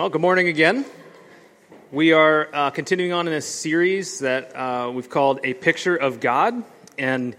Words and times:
Well, 0.00 0.08
good 0.08 0.22
morning 0.22 0.48
again. 0.48 0.86
We 1.92 2.14
are 2.14 2.48
uh, 2.54 2.70
continuing 2.70 3.12
on 3.12 3.26
in 3.26 3.34
this 3.34 3.46
series 3.46 4.20
that 4.20 4.56
uh, 4.56 4.90
we've 4.94 5.10
called 5.10 5.40
A 5.44 5.52
Picture 5.52 5.94
of 5.94 6.20
God. 6.20 6.64
And 6.96 7.36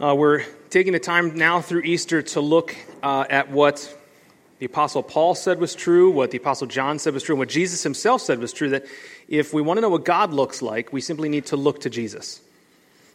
uh, 0.00 0.14
we're 0.16 0.44
taking 0.70 0.94
the 0.94 0.98
time 0.98 1.36
now 1.36 1.60
through 1.60 1.82
Easter 1.82 2.22
to 2.22 2.40
look 2.40 2.74
uh, 3.02 3.26
at 3.28 3.50
what 3.50 3.94
the 4.60 4.64
Apostle 4.64 5.02
Paul 5.02 5.34
said 5.34 5.60
was 5.60 5.74
true, 5.74 6.10
what 6.10 6.30
the 6.30 6.38
Apostle 6.38 6.68
John 6.68 6.98
said 6.98 7.12
was 7.12 7.22
true, 7.22 7.34
and 7.34 7.38
what 7.38 7.50
Jesus 7.50 7.82
himself 7.82 8.22
said 8.22 8.38
was 8.38 8.54
true 8.54 8.70
that 8.70 8.86
if 9.28 9.52
we 9.52 9.60
want 9.60 9.76
to 9.76 9.82
know 9.82 9.90
what 9.90 10.06
God 10.06 10.32
looks 10.32 10.62
like, 10.62 10.90
we 10.90 11.02
simply 11.02 11.28
need 11.28 11.44
to 11.46 11.56
look 11.58 11.82
to 11.82 11.90
Jesus. 11.90 12.40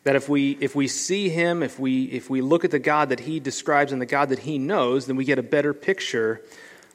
That 0.04 0.16
if 0.16 0.30
we, 0.30 0.52
if 0.62 0.76
we 0.76 0.88
see 0.88 1.30
him, 1.30 1.64
if 1.64 1.80
we, 1.80 2.04
if 2.04 2.30
we 2.30 2.42
look 2.42 2.64
at 2.64 2.70
the 2.70 2.78
God 2.78 3.10
that 3.10 3.22
he 3.22 3.40
describes 3.40 3.92
and 3.92 4.00
the 4.00 4.06
God 4.06 4.30
that 4.30 4.38
he 4.38 4.60
knows, 4.60 5.08
then 5.08 5.16
we 5.16 5.26
get 5.26 5.40
a 5.40 5.44
better 5.44 5.74
picture 5.74 6.44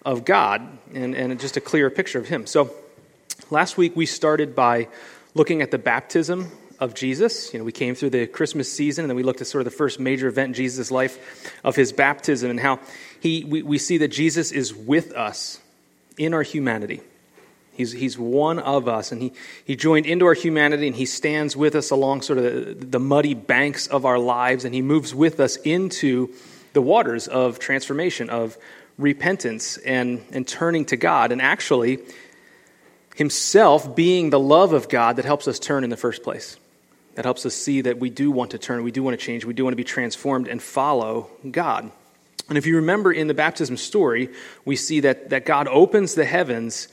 of 0.04 0.24
God 0.24 0.66
and, 0.94 1.14
and 1.14 1.38
just 1.40 1.56
a 1.56 1.60
clearer 1.60 1.90
picture 1.90 2.18
of 2.18 2.28
Him. 2.28 2.46
So 2.46 2.74
last 3.50 3.76
week 3.76 3.96
we 3.96 4.06
started 4.06 4.54
by 4.54 4.88
looking 5.34 5.62
at 5.62 5.70
the 5.70 5.78
baptism 5.78 6.50
of 6.80 6.94
Jesus. 6.94 7.52
You 7.52 7.58
know, 7.58 7.64
we 7.64 7.72
came 7.72 7.94
through 7.94 8.10
the 8.10 8.26
Christmas 8.26 8.72
season 8.72 9.04
and 9.04 9.10
then 9.10 9.16
we 9.16 9.22
looked 9.22 9.40
at 9.40 9.46
sort 9.46 9.60
of 9.60 9.64
the 9.64 9.76
first 9.76 9.98
major 9.98 10.28
event 10.28 10.48
in 10.48 10.54
Jesus' 10.54 10.90
life 10.90 11.52
of 11.64 11.76
his 11.76 11.92
baptism 11.92 12.50
and 12.50 12.60
how 12.60 12.80
he, 13.20 13.44
we, 13.44 13.62
we 13.62 13.78
see 13.78 13.98
that 13.98 14.08
Jesus 14.08 14.52
is 14.52 14.74
with 14.74 15.12
us 15.12 15.60
in 16.18 16.34
our 16.34 16.42
humanity. 16.42 17.00
He's, 17.72 17.90
he's 17.90 18.16
one 18.16 18.60
of 18.60 18.86
us, 18.86 19.10
and 19.10 19.20
he, 19.20 19.32
he 19.64 19.74
joined 19.74 20.06
into 20.06 20.26
our 20.26 20.34
humanity, 20.34 20.86
and 20.86 20.94
he 20.94 21.06
stands 21.06 21.56
with 21.56 21.74
us 21.74 21.90
along 21.90 22.22
sort 22.22 22.38
of 22.38 22.44
the, 22.44 22.86
the 22.86 23.00
muddy 23.00 23.34
banks 23.34 23.88
of 23.88 24.04
our 24.06 24.18
lives, 24.18 24.64
and 24.64 24.72
he 24.72 24.80
moves 24.80 25.12
with 25.12 25.40
us 25.40 25.56
into 25.56 26.32
the 26.72 26.80
waters 26.80 27.26
of 27.26 27.58
transformation, 27.58 28.30
of 28.30 28.56
repentance 28.98 29.76
and, 29.78 30.24
and 30.32 30.46
turning 30.46 30.84
to 30.86 30.96
God, 30.96 31.32
and 31.32 31.42
actually, 31.42 31.98
Himself 33.16 33.94
being 33.94 34.30
the 34.30 34.40
love 34.40 34.72
of 34.72 34.88
God 34.88 35.16
that 35.16 35.24
helps 35.24 35.48
us 35.48 35.58
turn 35.58 35.84
in 35.84 35.90
the 35.90 35.96
first 35.96 36.22
place. 36.22 36.56
That 37.14 37.24
helps 37.24 37.46
us 37.46 37.54
see 37.54 37.82
that 37.82 37.98
we 37.98 38.10
do 38.10 38.30
want 38.30 38.52
to 38.52 38.58
turn, 38.58 38.82
we 38.82 38.90
do 38.90 39.02
want 39.02 39.18
to 39.18 39.24
change, 39.24 39.44
we 39.44 39.54
do 39.54 39.64
want 39.64 39.72
to 39.72 39.76
be 39.76 39.84
transformed 39.84 40.48
and 40.48 40.62
follow 40.62 41.30
God. 41.48 41.90
And 42.48 42.58
if 42.58 42.66
you 42.66 42.76
remember 42.76 43.12
in 43.12 43.26
the 43.26 43.34
baptism 43.34 43.76
story, 43.76 44.28
we 44.64 44.76
see 44.76 45.00
that, 45.00 45.30
that 45.30 45.46
God 45.46 45.66
opens 45.68 46.14
the 46.14 46.24
heavens 46.24 46.88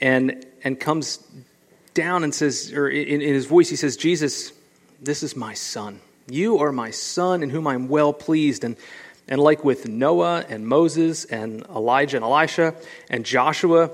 and, 0.00 0.46
and 0.62 0.78
comes 0.78 1.18
down 1.94 2.24
and 2.24 2.34
says, 2.34 2.72
or 2.72 2.88
in, 2.88 3.20
in 3.20 3.34
his 3.34 3.46
voice, 3.46 3.68
he 3.68 3.76
says, 3.76 3.96
Jesus, 3.96 4.52
this 5.00 5.22
is 5.22 5.34
my 5.34 5.54
son. 5.54 6.00
You 6.28 6.58
are 6.58 6.70
my 6.70 6.90
son 6.90 7.42
in 7.42 7.50
whom 7.50 7.66
I'm 7.66 7.88
well 7.88 8.12
pleased. 8.12 8.62
And 8.62 8.76
and 9.28 9.40
like 9.40 9.64
with 9.64 9.88
Noah 9.88 10.44
and 10.48 10.66
Moses 10.66 11.24
and 11.24 11.64
Elijah 11.66 12.16
and 12.16 12.24
Elisha 12.24 12.74
and 13.08 13.24
Joshua, 13.24 13.90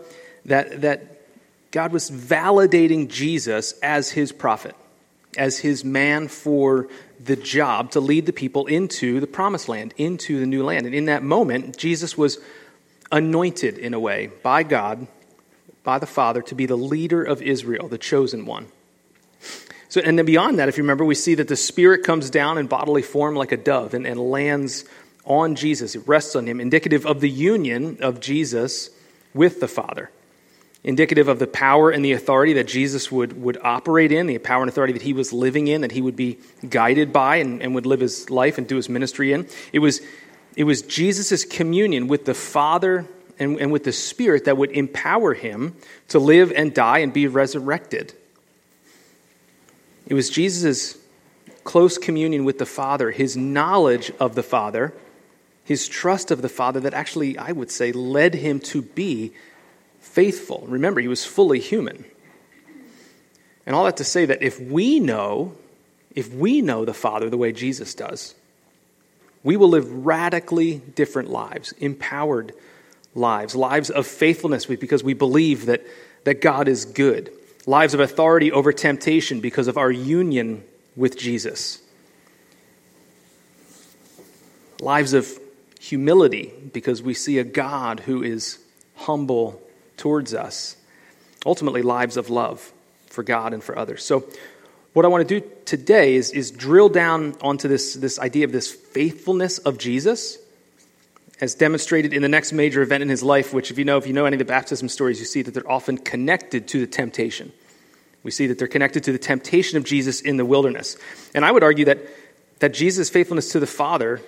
that, 0.46 0.80
that 0.80 1.18
God 1.70 1.92
was 1.92 2.10
validating 2.10 3.08
Jesus 3.08 3.72
as 3.82 4.10
his 4.10 4.32
prophet, 4.32 4.74
as 5.36 5.58
his 5.58 5.84
man 5.84 6.28
for 6.28 6.88
the 7.22 7.36
job 7.36 7.90
to 7.92 8.00
lead 8.00 8.26
the 8.26 8.32
people 8.32 8.66
into 8.66 9.20
the 9.20 9.26
promised 9.26 9.68
land, 9.68 9.92
into 9.96 10.40
the 10.40 10.46
new 10.46 10.64
land. 10.64 10.86
And 10.86 10.94
in 10.94 11.06
that 11.06 11.22
moment, 11.22 11.76
Jesus 11.76 12.16
was 12.16 12.38
anointed 13.12 13.78
in 13.78 13.94
a 13.94 14.00
way 14.00 14.30
by 14.42 14.62
God, 14.62 15.06
by 15.84 15.98
the 15.98 16.06
Father, 16.06 16.42
to 16.42 16.54
be 16.54 16.66
the 16.66 16.76
leader 16.76 17.22
of 17.22 17.42
Israel, 17.42 17.88
the 17.88 17.98
chosen 17.98 18.46
one. 18.46 18.66
So, 19.90 20.02
and 20.02 20.18
then 20.18 20.26
beyond 20.26 20.58
that, 20.58 20.68
if 20.68 20.76
you 20.76 20.82
remember, 20.82 21.04
we 21.04 21.14
see 21.14 21.34
that 21.36 21.48
the 21.48 21.56
Spirit 21.56 22.04
comes 22.04 22.28
down 22.28 22.58
in 22.58 22.66
bodily 22.66 23.00
form 23.02 23.34
like 23.34 23.52
a 23.52 23.56
dove 23.56 23.94
and, 23.94 24.06
and 24.06 24.20
lands 24.20 24.84
on 25.28 25.54
Jesus. 25.54 25.94
It 25.94 26.02
rests 26.06 26.34
on 26.34 26.46
him, 26.48 26.60
indicative 26.60 27.06
of 27.06 27.20
the 27.20 27.30
union 27.30 27.98
of 28.00 28.18
Jesus 28.18 28.90
with 29.34 29.60
the 29.60 29.68
Father, 29.68 30.10
indicative 30.82 31.28
of 31.28 31.38
the 31.38 31.46
power 31.46 31.90
and 31.90 32.04
the 32.04 32.12
authority 32.12 32.54
that 32.54 32.66
Jesus 32.66 33.12
would, 33.12 33.40
would 33.40 33.58
operate 33.62 34.10
in, 34.10 34.26
the 34.26 34.38
power 34.38 34.62
and 34.62 34.70
authority 34.70 34.94
that 34.94 35.02
he 35.02 35.12
was 35.12 35.32
living 35.32 35.68
in, 35.68 35.82
that 35.82 35.92
he 35.92 36.00
would 36.00 36.16
be 36.16 36.38
guided 36.68 37.12
by 37.12 37.36
and, 37.36 37.62
and 37.62 37.74
would 37.74 37.86
live 37.86 38.00
his 38.00 38.30
life 38.30 38.58
and 38.58 38.66
do 38.66 38.76
his 38.76 38.88
ministry 38.88 39.32
in. 39.32 39.46
It 39.72 39.80
was, 39.80 40.00
it 40.56 40.64
was 40.64 40.82
Jesus' 40.82 41.44
communion 41.44 42.08
with 42.08 42.24
the 42.24 42.34
Father 42.34 43.06
and, 43.38 43.60
and 43.60 43.70
with 43.70 43.84
the 43.84 43.92
Spirit 43.92 44.46
that 44.46 44.56
would 44.56 44.70
empower 44.70 45.34
him 45.34 45.76
to 46.08 46.18
live 46.18 46.52
and 46.56 46.74
die 46.74 46.98
and 46.98 47.12
be 47.12 47.28
resurrected. 47.28 48.14
It 50.06 50.14
was 50.14 50.30
Jesus' 50.30 50.96
close 51.64 51.98
communion 51.98 52.46
with 52.46 52.58
the 52.58 52.64
Father, 52.64 53.10
his 53.10 53.36
knowledge 53.36 54.10
of 54.18 54.34
the 54.34 54.42
Father 54.42 54.94
his 55.68 55.86
trust 55.86 56.30
of 56.30 56.40
the 56.40 56.48
Father 56.48 56.80
that 56.80 56.94
actually, 56.94 57.36
I 57.36 57.52
would 57.52 57.70
say, 57.70 57.92
led 57.92 58.32
him 58.32 58.58
to 58.60 58.80
be 58.80 59.32
faithful. 60.00 60.64
Remember, 60.66 60.98
he 60.98 61.08
was 61.08 61.26
fully 61.26 61.60
human. 61.60 62.06
And 63.66 63.76
all 63.76 63.84
that 63.84 63.98
to 63.98 64.04
say 64.04 64.24
that 64.24 64.42
if 64.42 64.58
we 64.58 64.98
know, 64.98 65.54
if 66.14 66.32
we 66.32 66.62
know 66.62 66.86
the 66.86 66.94
Father 66.94 67.28
the 67.28 67.36
way 67.36 67.52
Jesus 67.52 67.92
does, 67.92 68.34
we 69.44 69.58
will 69.58 69.68
live 69.68 70.06
radically 70.06 70.78
different 70.94 71.28
lives, 71.28 71.72
empowered 71.72 72.54
lives, 73.14 73.54
lives 73.54 73.90
of 73.90 74.06
faithfulness 74.06 74.64
because 74.64 75.04
we 75.04 75.12
believe 75.12 75.66
that, 75.66 75.82
that 76.24 76.40
God 76.40 76.66
is 76.66 76.86
good, 76.86 77.30
lives 77.66 77.92
of 77.92 78.00
authority 78.00 78.50
over 78.50 78.72
temptation 78.72 79.40
because 79.40 79.68
of 79.68 79.76
our 79.76 79.90
union 79.90 80.64
with 80.96 81.18
Jesus, 81.18 81.82
lives 84.80 85.12
of 85.12 85.38
humility 85.78 86.52
because 86.72 87.02
we 87.02 87.14
see 87.14 87.38
a 87.38 87.44
God 87.44 88.00
who 88.00 88.22
is 88.22 88.58
humble 88.96 89.60
towards 89.96 90.34
us. 90.34 90.76
Ultimately, 91.46 91.82
lives 91.82 92.16
of 92.16 92.30
love 92.30 92.72
for 93.06 93.22
God 93.22 93.52
and 93.52 93.62
for 93.62 93.78
others. 93.78 94.04
So, 94.04 94.24
what 94.92 95.04
I 95.04 95.08
want 95.08 95.28
to 95.28 95.40
do 95.40 95.46
today 95.64 96.14
is, 96.14 96.30
is 96.32 96.50
drill 96.50 96.88
down 96.88 97.36
onto 97.40 97.68
this, 97.68 97.94
this 97.94 98.18
idea 98.18 98.44
of 98.44 98.52
this 98.52 98.70
faithfulness 98.70 99.58
of 99.58 99.78
Jesus 99.78 100.38
as 101.40 101.54
demonstrated 101.54 102.12
in 102.12 102.22
the 102.22 102.28
next 102.28 102.52
major 102.52 102.82
event 102.82 103.02
in 103.02 103.08
his 103.08 103.22
life, 103.22 103.52
which, 103.52 103.70
if 103.70 103.78
you 103.78 103.84
know, 103.84 103.96
if 103.96 104.06
you 104.06 104.12
know 104.12 104.24
any 104.24 104.34
of 104.34 104.38
the 104.38 104.44
baptism 104.44 104.88
stories, 104.88 105.20
you 105.20 105.24
see 105.24 105.42
that 105.42 105.54
they're 105.54 105.70
often 105.70 105.98
connected 105.98 106.66
to 106.68 106.80
the 106.80 106.86
temptation. 106.86 107.52
We 108.24 108.32
see 108.32 108.48
that 108.48 108.58
they're 108.58 108.66
connected 108.66 109.04
to 109.04 109.12
the 109.12 109.18
temptation 109.18 109.78
of 109.78 109.84
Jesus 109.84 110.20
in 110.20 110.36
the 110.36 110.44
wilderness. 110.44 110.96
And 111.34 111.44
I 111.44 111.52
would 111.52 111.62
argue 111.62 111.84
that, 111.84 111.98
that 112.58 112.74
Jesus' 112.74 113.08
faithfulness 113.08 113.52
to 113.52 113.60
the 113.60 113.66
Father 113.66 114.20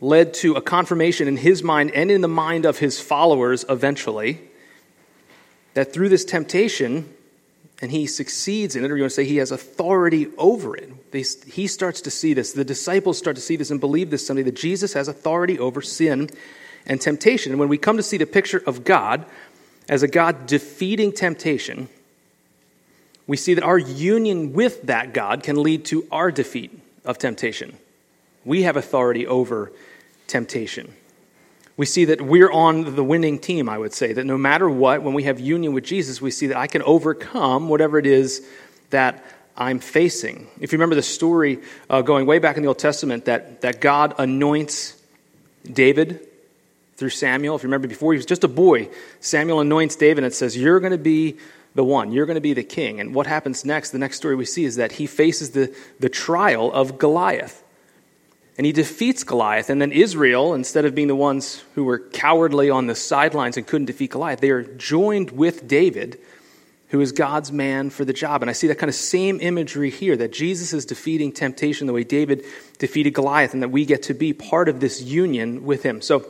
led 0.00 0.34
to 0.34 0.54
a 0.54 0.60
confirmation 0.60 1.28
in 1.28 1.36
his 1.36 1.62
mind 1.62 1.90
and 1.92 2.10
in 2.10 2.20
the 2.20 2.28
mind 2.28 2.64
of 2.64 2.78
his 2.78 3.00
followers 3.00 3.64
eventually 3.68 4.40
that 5.74 5.92
through 5.92 6.08
this 6.08 6.24
temptation, 6.24 7.12
and 7.82 7.90
he 7.90 8.06
succeeds 8.06 8.76
in 8.76 8.84
it, 8.84 8.90
or 8.90 8.96
you 8.96 9.02
want 9.02 9.10
to 9.10 9.14
say 9.14 9.24
he 9.24 9.36
has 9.36 9.50
authority 9.50 10.28
over 10.38 10.74
it. 10.74 10.90
He 11.46 11.66
starts 11.66 12.00
to 12.02 12.10
see 12.10 12.32
this. 12.32 12.52
The 12.52 12.64
disciples 12.64 13.18
start 13.18 13.36
to 13.36 13.42
see 13.42 13.56
this 13.56 13.70
and 13.70 13.78
believe 13.78 14.08
this 14.10 14.26
someday 14.26 14.42
that 14.44 14.56
Jesus 14.56 14.94
has 14.94 15.08
authority 15.08 15.58
over 15.58 15.82
sin 15.82 16.30
and 16.86 17.00
temptation. 17.00 17.52
And 17.52 17.60
when 17.60 17.68
we 17.68 17.76
come 17.76 17.98
to 17.98 18.02
see 18.02 18.16
the 18.16 18.26
picture 18.26 18.62
of 18.66 18.84
God 18.84 19.26
as 19.88 20.02
a 20.02 20.08
God 20.08 20.46
defeating 20.46 21.12
temptation, 21.12 21.88
we 23.26 23.36
see 23.36 23.52
that 23.52 23.64
our 23.64 23.78
union 23.78 24.54
with 24.54 24.82
that 24.84 25.12
God 25.12 25.42
can 25.42 25.62
lead 25.62 25.84
to 25.86 26.06
our 26.10 26.30
defeat 26.30 26.70
of 27.04 27.18
temptation. 27.18 27.76
We 28.46 28.62
have 28.62 28.76
authority 28.76 29.26
over 29.26 29.72
temptation. 30.28 30.94
We 31.76 31.84
see 31.84 32.06
that 32.06 32.22
we're 32.22 32.50
on 32.50 32.94
the 32.94 33.04
winning 33.04 33.38
team, 33.38 33.68
I 33.68 33.76
would 33.76 33.92
say, 33.92 34.12
that 34.12 34.24
no 34.24 34.38
matter 34.38 34.70
what, 34.70 35.02
when 35.02 35.12
we 35.12 35.24
have 35.24 35.38
union 35.38 35.74
with 35.74 35.84
Jesus, 35.84 36.22
we 36.22 36.30
see 36.30 36.46
that 36.46 36.56
I 36.56 36.68
can 36.68 36.80
overcome 36.82 37.68
whatever 37.68 37.98
it 37.98 38.06
is 38.06 38.46
that 38.90 39.22
I'm 39.56 39.80
facing. 39.80 40.46
If 40.60 40.72
you 40.72 40.78
remember 40.78 40.94
the 40.94 41.02
story 41.02 41.58
uh, 41.90 42.02
going 42.02 42.24
way 42.24 42.38
back 42.38 42.56
in 42.56 42.62
the 42.62 42.68
Old 42.68 42.78
Testament, 42.78 43.24
that, 43.26 43.62
that 43.62 43.80
God 43.80 44.14
anoints 44.16 44.94
David 45.70 46.26
through 46.96 47.10
Samuel. 47.10 47.56
If 47.56 47.62
you 47.62 47.66
remember 47.66 47.88
before 47.88 48.12
he 48.12 48.16
was 48.16 48.26
just 48.26 48.44
a 48.44 48.48
boy, 48.48 48.88
Samuel 49.20 49.60
anoints 49.60 49.96
David 49.96 50.24
and 50.24 50.32
says, 50.32 50.56
You're 50.56 50.80
going 50.80 50.92
to 50.92 50.98
be 50.98 51.36
the 51.74 51.84
one, 51.84 52.12
you're 52.12 52.26
going 52.26 52.36
to 52.36 52.40
be 52.40 52.54
the 52.54 52.62
king. 52.62 53.00
And 53.00 53.14
what 53.14 53.26
happens 53.26 53.64
next, 53.64 53.90
the 53.90 53.98
next 53.98 54.16
story 54.16 54.34
we 54.34 54.46
see 54.46 54.64
is 54.64 54.76
that 54.76 54.92
he 54.92 55.06
faces 55.06 55.50
the, 55.50 55.74
the 56.00 56.08
trial 56.08 56.72
of 56.72 56.96
Goliath. 56.96 57.62
And 58.56 58.64
he 58.64 58.72
defeats 58.72 59.22
Goliath. 59.22 59.68
And 59.68 59.80
then 59.80 59.92
Israel, 59.92 60.54
instead 60.54 60.84
of 60.84 60.94
being 60.94 61.08
the 61.08 61.16
ones 61.16 61.62
who 61.74 61.84
were 61.84 61.98
cowardly 61.98 62.70
on 62.70 62.86
the 62.86 62.94
sidelines 62.94 63.56
and 63.56 63.66
couldn't 63.66 63.86
defeat 63.86 64.12
Goliath, 64.12 64.40
they 64.40 64.50
are 64.50 64.62
joined 64.62 65.30
with 65.30 65.68
David, 65.68 66.18
who 66.88 67.00
is 67.00 67.12
God's 67.12 67.52
man 67.52 67.90
for 67.90 68.04
the 68.04 68.14
job. 68.14 68.42
And 68.42 68.48
I 68.48 68.54
see 68.54 68.68
that 68.68 68.78
kind 68.78 68.88
of 68.88 68.94
same 68.94 69.40
imagery 69.40 69.90
here 69.90 70.16
that 70.16 70.32
Jesus 70.32 70.72
is 70.72 70.86
defeating 70.86 71.32
temptation 71.32 71.86
the 71.86 71.92
way 71.92 72.04
David 72.04 72.44
defeated 72.78 73.12
Goliath, 73.12 73.52
and 73.52 73.62
that 73.62 73.68
we 73.68 73.84
get 73.84 74.04
to 74.04 74.14
be 74.14 74.32
part 74.32 74.68
of 74.68 74.80
this 74.80 75.02
union 75.02 75.64
with 75.64 75.82
him. 75.82 76.00
So, 76.00 76.26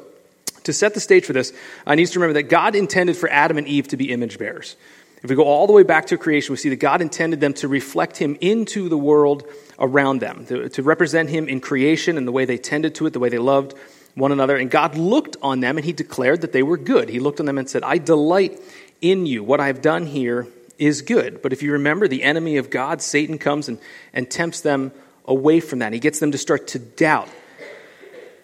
to 0.64 0.72
set 0.72 0.94
the 0.94 1.00
stage 1.00 1.24
for 1.24 1.32
this, 1.32 1.52
I 1.86 1.94
need 1.94 2.06
to 2.06 2.18
remember 2.18 2.40
that 2.40 2.48
God 2.48 2.74
intended 2.74 3.16
for 3.16 3.28
Adam 3.30 3.56
and 3.56 3.68
Eve 3.68 3.86
to 3.88 3.96
be 3.96 4.10
image 4.10 4.36
bearers. 4.36 4.74
If 5.22 5.30
we 5.30 5.36
go 5.36 5.44
all 5.44 5.66
the 5.66 5.72
way 5.72 5.82
back 5.82 6.06
to 6.06 6.18
creation, 6.18 6.52
we 6.52 6.56
see 6.56 6.68
that 6.68 6.76
God 6.76 7.00
intended 7.00 7.40
them 7.40 7.54
to 7.54 7.68
reflect 7.68 8.16
him 8.16 8.36
into 8.40 8.88
the 8.88 8.98
world 8.98 9.44
around 9.78 10.20
them, 10.20 10.46
to, 10.46 10.68
to 10.68 10.82
represent 10.82 11.30
him 11.30 11.48
in 11.48 11.60
creation 11.60 12.18
and 12.18 12.26
the 12.26 12.32
way 12.32 12.44
they 12.44 12.58
tended 12.58 12.94
to 12.96 13.06
it, 13.06 13.12
the 13.12 13.18
way 13.18 13.28
they 13.28 13.38
loved 13.38 13.74
one 14.14 14.32
another. 14.32 14.56
And 14.56 14.70
God 14.70 14.96
looked 14.96 15.36
on 15.42 15.60
them 15.60 15.76
and 15.76 15.84
he 15.84 15.92
declared 15.92 16.42
that 16.42 16.52
they 16.52 16.62
were 16.62 16.76
good. 16.76 17.08
He 17.08 17.18
looked 17.18 17.40
on 17.40 17.46
them 17.46 17.58
and 17.58 17.68
said, 17.68 17.82
I 17.82 17.98
delight 17.98 18.60
in 19.00 19.26
you. 19.26 19.42
What 19.42 19.60
I've 19.60 19.82
done 19.82 20.06
here 20.06 20.46
is 20.78 21.02
good. 21.02 21.42
But 21.42 21.52
if 21.52 21.62
you 21.62 21.72
remember, 21.72 22.08
the 22.08 22.22
enemy 22.22 22.58
of 22.58 22.70
God, 22.70 23.00
Satan, 23.00 23.38
comes 23.38 23.68
and, 23.68 23.78
and 24.12 24.30
tempts 24.30 24.60
them 24.60 24.92
away 25.24 25.60
from 25.60 25.80
that. 25.80 25.92
He 25.92 25.98
gets 25.98 26.18
them 26.18 26.32
to 26.32 26.38
start 26.38 26.68
to 26.68 26.78
doubt 26.78 27.28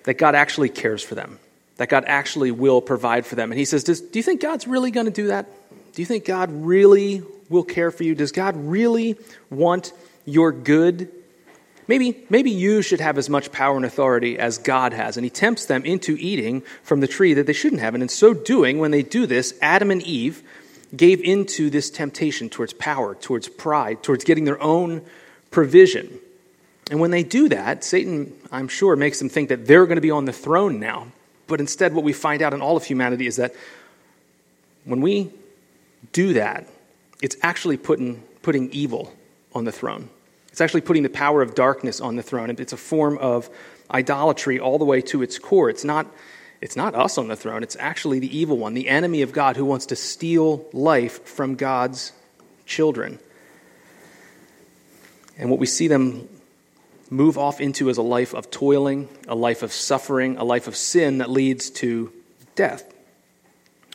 that 0.04 0.14
God 0.14 0.34
actually 0.34 0.68
cares 0.68 1.02
for 1.02 1.14
them, 1.14 1.38
that 1.76 1.88
God 1.88 2.04
actually 2.06 2.50
will 2.50 2.80
provide 2.80 3.26
for 3.26 3.34
them. 3.34 3.52
And 3.52 3.58
he 3.58 3.64
says, 3.64 3.84
Do 3.84 4.18
you 4.18 4.22
think 4.22 4.40
God's 4.40 4.66
really 4.66 4.90
going 4.90 5.06
to 5.06 5.12
do 5.12 5.28
that? 5.28 5.46
Do 5.94 6.02
you 6.02 6.06
think 6.06 6.24
God 6.24 6.50
really 6.50 7.22
will 7.48 7.64
care 7.64 7.90
for 7.90 8.02
you? 8.02 8.14
Does 8.14 8.32
God 8.32 8.56
really 8.56 9.16
want 9.50 9.92
your 10.24 10.52
good? 10.52 11.10
Maybe, 11.86 12.24
maybe 12.30 12.50
you 12.50 12.80
should 12.80 13.00
have 13.00 13.18
as 13.18 13.28
much 13.28 13.52
power 13.52 13.76
and 13.76 13.84
authority 13.84 14.38
as 14.38 14.58
God 14.58 14.92
has. 14.92 15.16
And 15.16 15.24
he 15.24 15.30
tempts 15.30 15.66
them 15.66 15.84
into 15.84 16.16
eating 16.18 16.62
from 16.82 17.00
the 17.00 17.08
tree 17.08 17.34
that 17.34 17.46
they 17.46 17.52
shouldn't 17.52 17.82
have. 17.82 17.94
And 17.94 18.02
in 18.02 18.08
so 18.08 18.32
doing, 18.32 18.78
when 18.78 18.90
they 18.90 19.02
do 19.02 19.26
this, 19.26 19.54
Adam 19.60 19.90
and 19.90 20.02
Eve 20.02 20.42
gave 20.96 21.20
into 21.20 21.70
this 21.70 21.90
temptation 21.90 22.48
towards 22.48 22.72
power, 22.72 23.14
towards 23.14 23.48
pride, 23.48 24.02
towards 24.02 24.24
getting 24.24 24.44
their 24.44 24.60
own 24.62 25.02
provision. 25.50 26.18
And 26.90 27.00
when 27.00 27.10
they 27.10 27.22
do 27.22 27.48
that, 27.48 27.84
Satan, 27.84 28.32
I'm 28.50 28.68
sure, 28.68 28.96
makes 28.96 29.18
them 29.18 29.28
think 29.28 29.48
that 29.48 29.66
they're 29.66 29.86
going 29.86 29.96
to 29.96 30.02
be 30.02 30.10
on 30.10 30.24
the 30.24 30.32
throne 30.32 30.80
now. 30.80 31.08
But 31.46 31.60
instead, 31.60 31.94
what 31.94 32.04
we 32.04 32.12
find 32.12 32.42
out 32.42 32.54
in 32.54 32.62
all 32.62 32.76
of 32.76 32.84
humanity 32.84 33.26
is 33.26 33.36
that 33.36 33.54
when 34.84 35.00
we 35.00 35.30
do 36.12 36.34
that, 36.34 36.68
it's 37.22 37.36
actually 37.42 37.76
putting, 37.76 38.22
putting 38.42 38.70
evil 38.70 39.12
on 39.54 39.64
the 39.64 39.72
throne. 39.72 40.08
It's 40.48 40.60
actually 40.60 40.82
putting 40.82 41.02
the 41.02 41.08
power 41.08 41.40
of 41.40 41.54
darkness 41.54 42.00
on 42.00 42.16
the 42.16 42.22
throne. 42.22 42.50
It's 42.50 42.72
a 42.72 42.76
form 42.76 43.16
of 43.18 43.48
idolatry 43.90 44.60
all 44.60 44.78
the 44.78 44.84
way 44.84 45.00
to 45.02 45.22
its 45.22 45.38
core. 45.38 45.70
It's 45.70 45.84
not, 45.84 46.06
it's 46.60 46.76
not 46.76 46.94
us 46.94 47.18
on 47.18 47.28
the 47.28 47.36
throne, 47.36 47.62
it's 47.62 47.76
actually 47.76 48.18
the 48.18 48.36
evil 48.36 48.58
one, 48.58 48.74
the 48.74 48.88
enemy 48.88 49.22
of 49.22 49.32
God 49.32 49.56
who 49.56 49.64
wants 49.64 49.86
to 49.86 49.96
steal 49.96 50.66
life 50.72 51.24
from 51.26 51.56
God's 51.56 52.12
children. 52.66 53.18
And 55.38 55.50
what 55.50 55.58
we 55.58 55.66
see 55.66 55.88
them 55.88 56.28
move 57.10 57.38
off 57.38 57.60
into 57.60 57.88
is 57.88 57.98
a 57.98 58.02
life 58.02 58.34
of 58.34 58.50
toiling, 58.50 59.08
a 59.28 59.34
life 59.34 59.62
of 59.62 59.72
suffering, 59.72 60.36
a 60.36 60.44
life 60.44 60.66
of 60.68 60.76
sin 60.76 61.18
that 61.18 61.30
leads 61.30 61.70
to 61.70 62.12
death. 62.54 62.90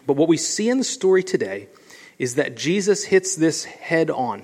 But 0.06 0.14
what 0.14 0.28
we 0.28 0.38
see 0.38 0.69
in 0.69 0.78
the 0.78 0.84
story 0.84 1.24
today 1.24 1.68
is 2.19 2.36
that 2.36 2.58
Jesus 2.58 3.04
hits 3.04 3.36
this 3.36 3.66
head 3.66 4.10
on. 4.10 4.44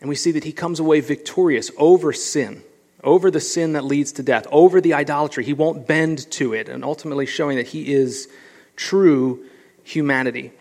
And 0.00 0.08
we 0.08 0.14
see 0.14 0.32
that 0.32 0.44
he 0.44 0.52
comes 0.52 0.80
away 0.80 1.00
victorious 1.00 1.70
over 1.76 2.12
sin, 2.12 2.62
over 3.04 3.30
the 3.30 3.40
sin 3.40 3.74
that 3.74 3.84
leads 3.84 4.12
to 4.12 4.22
death, 4.22 4.46
over 4.50 4.80
the 4.80 4.94
idolatry. 4.94 5.44
He 5.44 5.52
won't 5.52 5.86
bend 5.86 6.30
to 6.32 6.54
it, 6.54 6.68
and 6.68 6.84
ultimately 6.84 7.26
showing 7.26 7.56
that 7.56 7.68
he 7.68 7.92
is 7.92 8.28
true 8.76 9.44
humanity. 9.84 10.52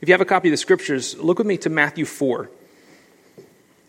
If 0.00 0.08
you 0.08 0.12
have 0.14 0.20
a 0.20 0.24
copy 0.24 0.48
of 0.48 0.52
the 0.52 0.58
scriptures, 0.58 1.16
look 1.16 1.38
with 1.38 1.46
me 1.46 1.56
to 1.58 1.70
Matthew 1.70 2.04
4. 2.04 2.50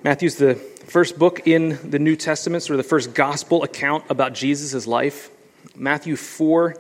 Matthew's 0.04 0.36
the 0.36 0.56
first 0.56 1.20
book 1.20 1.46
in 1.46 1.78
the 1.90 2.00
New 2.00 2.16
Testament, 2.16 2.64
sort 2.64 2.80
of 2.80 2.86
the 2.86 2.90
first 2.90 3.14
gospel 3.14 3.64
account 3.64 4.06
about 4.10 4.34
Jesus' 4.34 4.88
life. 4.88 5.30
Matthew 5.76 6.16
4. 6.16 6.76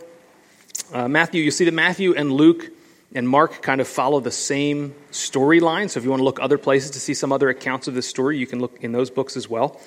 Uh, 0.93 1.07
Matthew, 1.07 1.43
you 1.43 1.51
see 1.51 1.65
that 1.65 1.73
Matthew 1.73 2.15
and 2.15 2.31
Luke 2.31 2.71
and 3.13 3.27
Mark 3.27 3.61
kind 3.61 3.81
of 3.81 3.87
follow 3.87 4.19
the 4.19 4.31
same 4.31 4.93
storyline. 5.11 5.89
So 5.89 5.99
if 5.99 6.03
you 6.03 6.09
want 6.09 6.19
to 6.19 6.25
look 6.25 6.39
other 6.39 6.57
places 6.57 6.91
to 6.91 6.99
see 6.99 7.13
some 7.13 7.31
other 7.31 7.49
accounts 7.49 7.87
of 7.87 7.95
this 7.95 8.07
story, 8.07 8.37
you 8.37 8.45
can 8.45 8.59
look 8.59 8.77
in 8.81 8.91
those 8.91 9.09
books 9.09 9.35
as 9.35 9.49
well. 9.49 9.79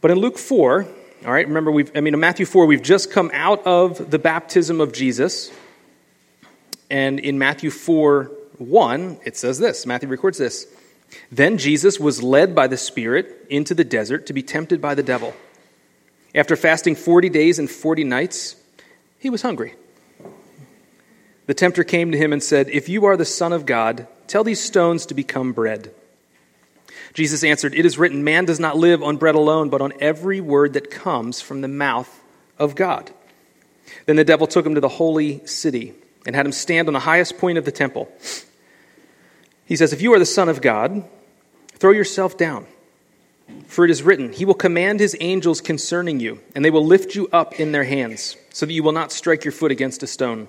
But 0.00 0.10
in 0.10 0.18
Luke 0.18 0.38
4, 0.38 0.86
all 1.24 1.32
right, 1.32 1.46
remember, 1.46 1.70
we've, 1.70 1.90
I 1.94 2.00
mean, 2.00 2.14
in 2.14 2.20
Matthew 2.20 2.46
4, 2.46 2.66
we've 2.66 2.82
just 2.82 3.10
come 3.10 3.30
out 3.34 3.66
of 3.66 4.10
the 4.10 4.18
baptism 4.18 4.80
of 4.80 4.92
Jesus. 4.92 5.50
And 6.90 7.18
in 7.18 7.38
Matthew 7.38 7.70
4 7.70 8.30
1, 8.58 9.20
it 9.24 9.36
says 9.36 9.58
this 9.58 9.84
Matthew 9.84 10.08
records 10.08 10.38
this. 10.38 10.66
Then 11.30 11.58
Jesus 11.58 12.00
was 12.00 12.22
led 12.22 12.54
by 12.54 12.66
the 12.66 12.76
Spirit 12.76 13.46
into 13.50 13.74
the 13.74 13.84
desert 13.84 14.26
to 14.26 14.32
be 14.32 14.42
tempted 14.42 14.80
by 14.80 14.94
the 14.94 15.02
devil. 15.02 15.34
After 16.34 16.56
fasting 16.56 16.96
40 16.96 17.28
days 17.28 17.58
and 17.58 17.70
40 17.70 18.04
nights, 18.04 18.56
he 19.18 19.30
was 19.30 19.42
hungry. 19.42 19.74
The 21.46 21.54
tempter 21.54 21.84
came 21.84 22.12
to 22.12 22.18
him 22.18 22.32
and 22.32 22.42
said, 22.42 22.68
If 22.68 22.88
you 22.88 23.04
are 23.04 23.16
the 23.16 23.24
Son 23.24 23.52
of 23.52 23.66
God, 23.66 24.06
tell 24.26 24.44
these 24.44 24.60
stones 24.60 25.06
to 25.06 25.14
become 25.14 25.52
bread. 25.52 25.92
Jesus 27.14 27.44
answered, 27.44 27.74
It 27.74 27.86
is 27.86 27.98
written, 27.98 28.24
Man 28.24 28.44
does 28.44 28.60
not 28.60 28.76
live 28.76 29.02
on 29.02 29.16
bread 29.16 29.36
alone, 29.36 29.70
but 29.70 29.80
on 29.80 29.92
every 30.00 30.40
word 30.40 30.72
that 30.74 30.90
comes 30.90 31.40
from 31.40 31.60
the 31.60 31.68
mouth 31.68 32.22
of 32.58 32.74
God. 32.74 33.10
Then 34.06 34.16
the 34.16 34.24
devil 34.24 34.46
took 34.46 34.66
him 34.66 34.74
to 34.74 34.80
the 34.80 34.88
holy 34.88 35.46
city 35.46 35.94
and 36.26 36.34
had 36.34 36.46
him 36.46 36.52
stand 36.52 36.88
on 36.88 36.94
the 36.94 37.00
highest 37.00 37.38
point 37.38 37.58
of 37.58 37.64
the 37.64 37.72
temple. 37.72 38.10
He 39.64 39.76
says, 39.76 39.92
If 39.92 40.02
you 40.02 40.12
are 40.14 40.18
the 40.18 40.26
Son 40.26 40.48
of 40.48 40.60
God, 40.60 41.04
throw 41.74 41.92
yourself 41.92 42.36
down. 42.36 42.66
For 43.68 43.84
it 43.84 43.90
is 43.90 44.02
written, 44.02 44.32
He 44.32 44.44
will 44.44 44.54
command 44.54 44.98
His 44.98 45.16
angels 45.20 45.60
concerning 45.60 46.18
you, 46.18 46.40
and 46.54 46.64
they 46.64 46.70
will 46.70 46.84
lift 46.84 47.14
you 47.14 47.28
up 47.32 47.60
in 47.60 47.70
their 47.70 47.84
hands, 47.84 48.36
so 48.50 48.66
that 48.66 48.72
you 48.72 48.82
will 48.82 48.92
not 48.92 49.12
strike 49.12 49.44
your 49.44 49.52
foot 49.52 49.70
against 49.70 50.02
a 50.02 50.06
stone. 50.08 50.48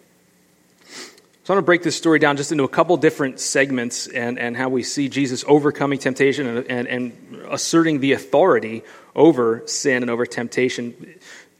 So 1.51 1.55
I 1.55 1.57
want 1.57 1.65
to 1.65 1.69
break 1.69 1.83
this 1.83 1.97
story 1.97 2.17
down 2.17 2.37
just 2.37 2.53
into 2.53 2.63
a 2.63 2.69
couple 2.69 2.95
different 2.95 3.37
segments 3.41 4.07
and, 4.07 4.39
and 4.39 4.55
how 4.55 4.69
we 4.69 4.83
see 4.83 5.09
Jesus 5.09 5.43
overcoming 5.45 5.99
temptation 5.99 6.47
and, 6.47 6.65
and, 6.71 6.87
and 6.87 7.41
asserting 7.49 7.99
the 7.99 8.13
authority 8.13 8.83
over 9.17 9.61
sin 9.67 10.01
and 10.01 10.09
over 10.09 10.25
temptation 10.25 11.13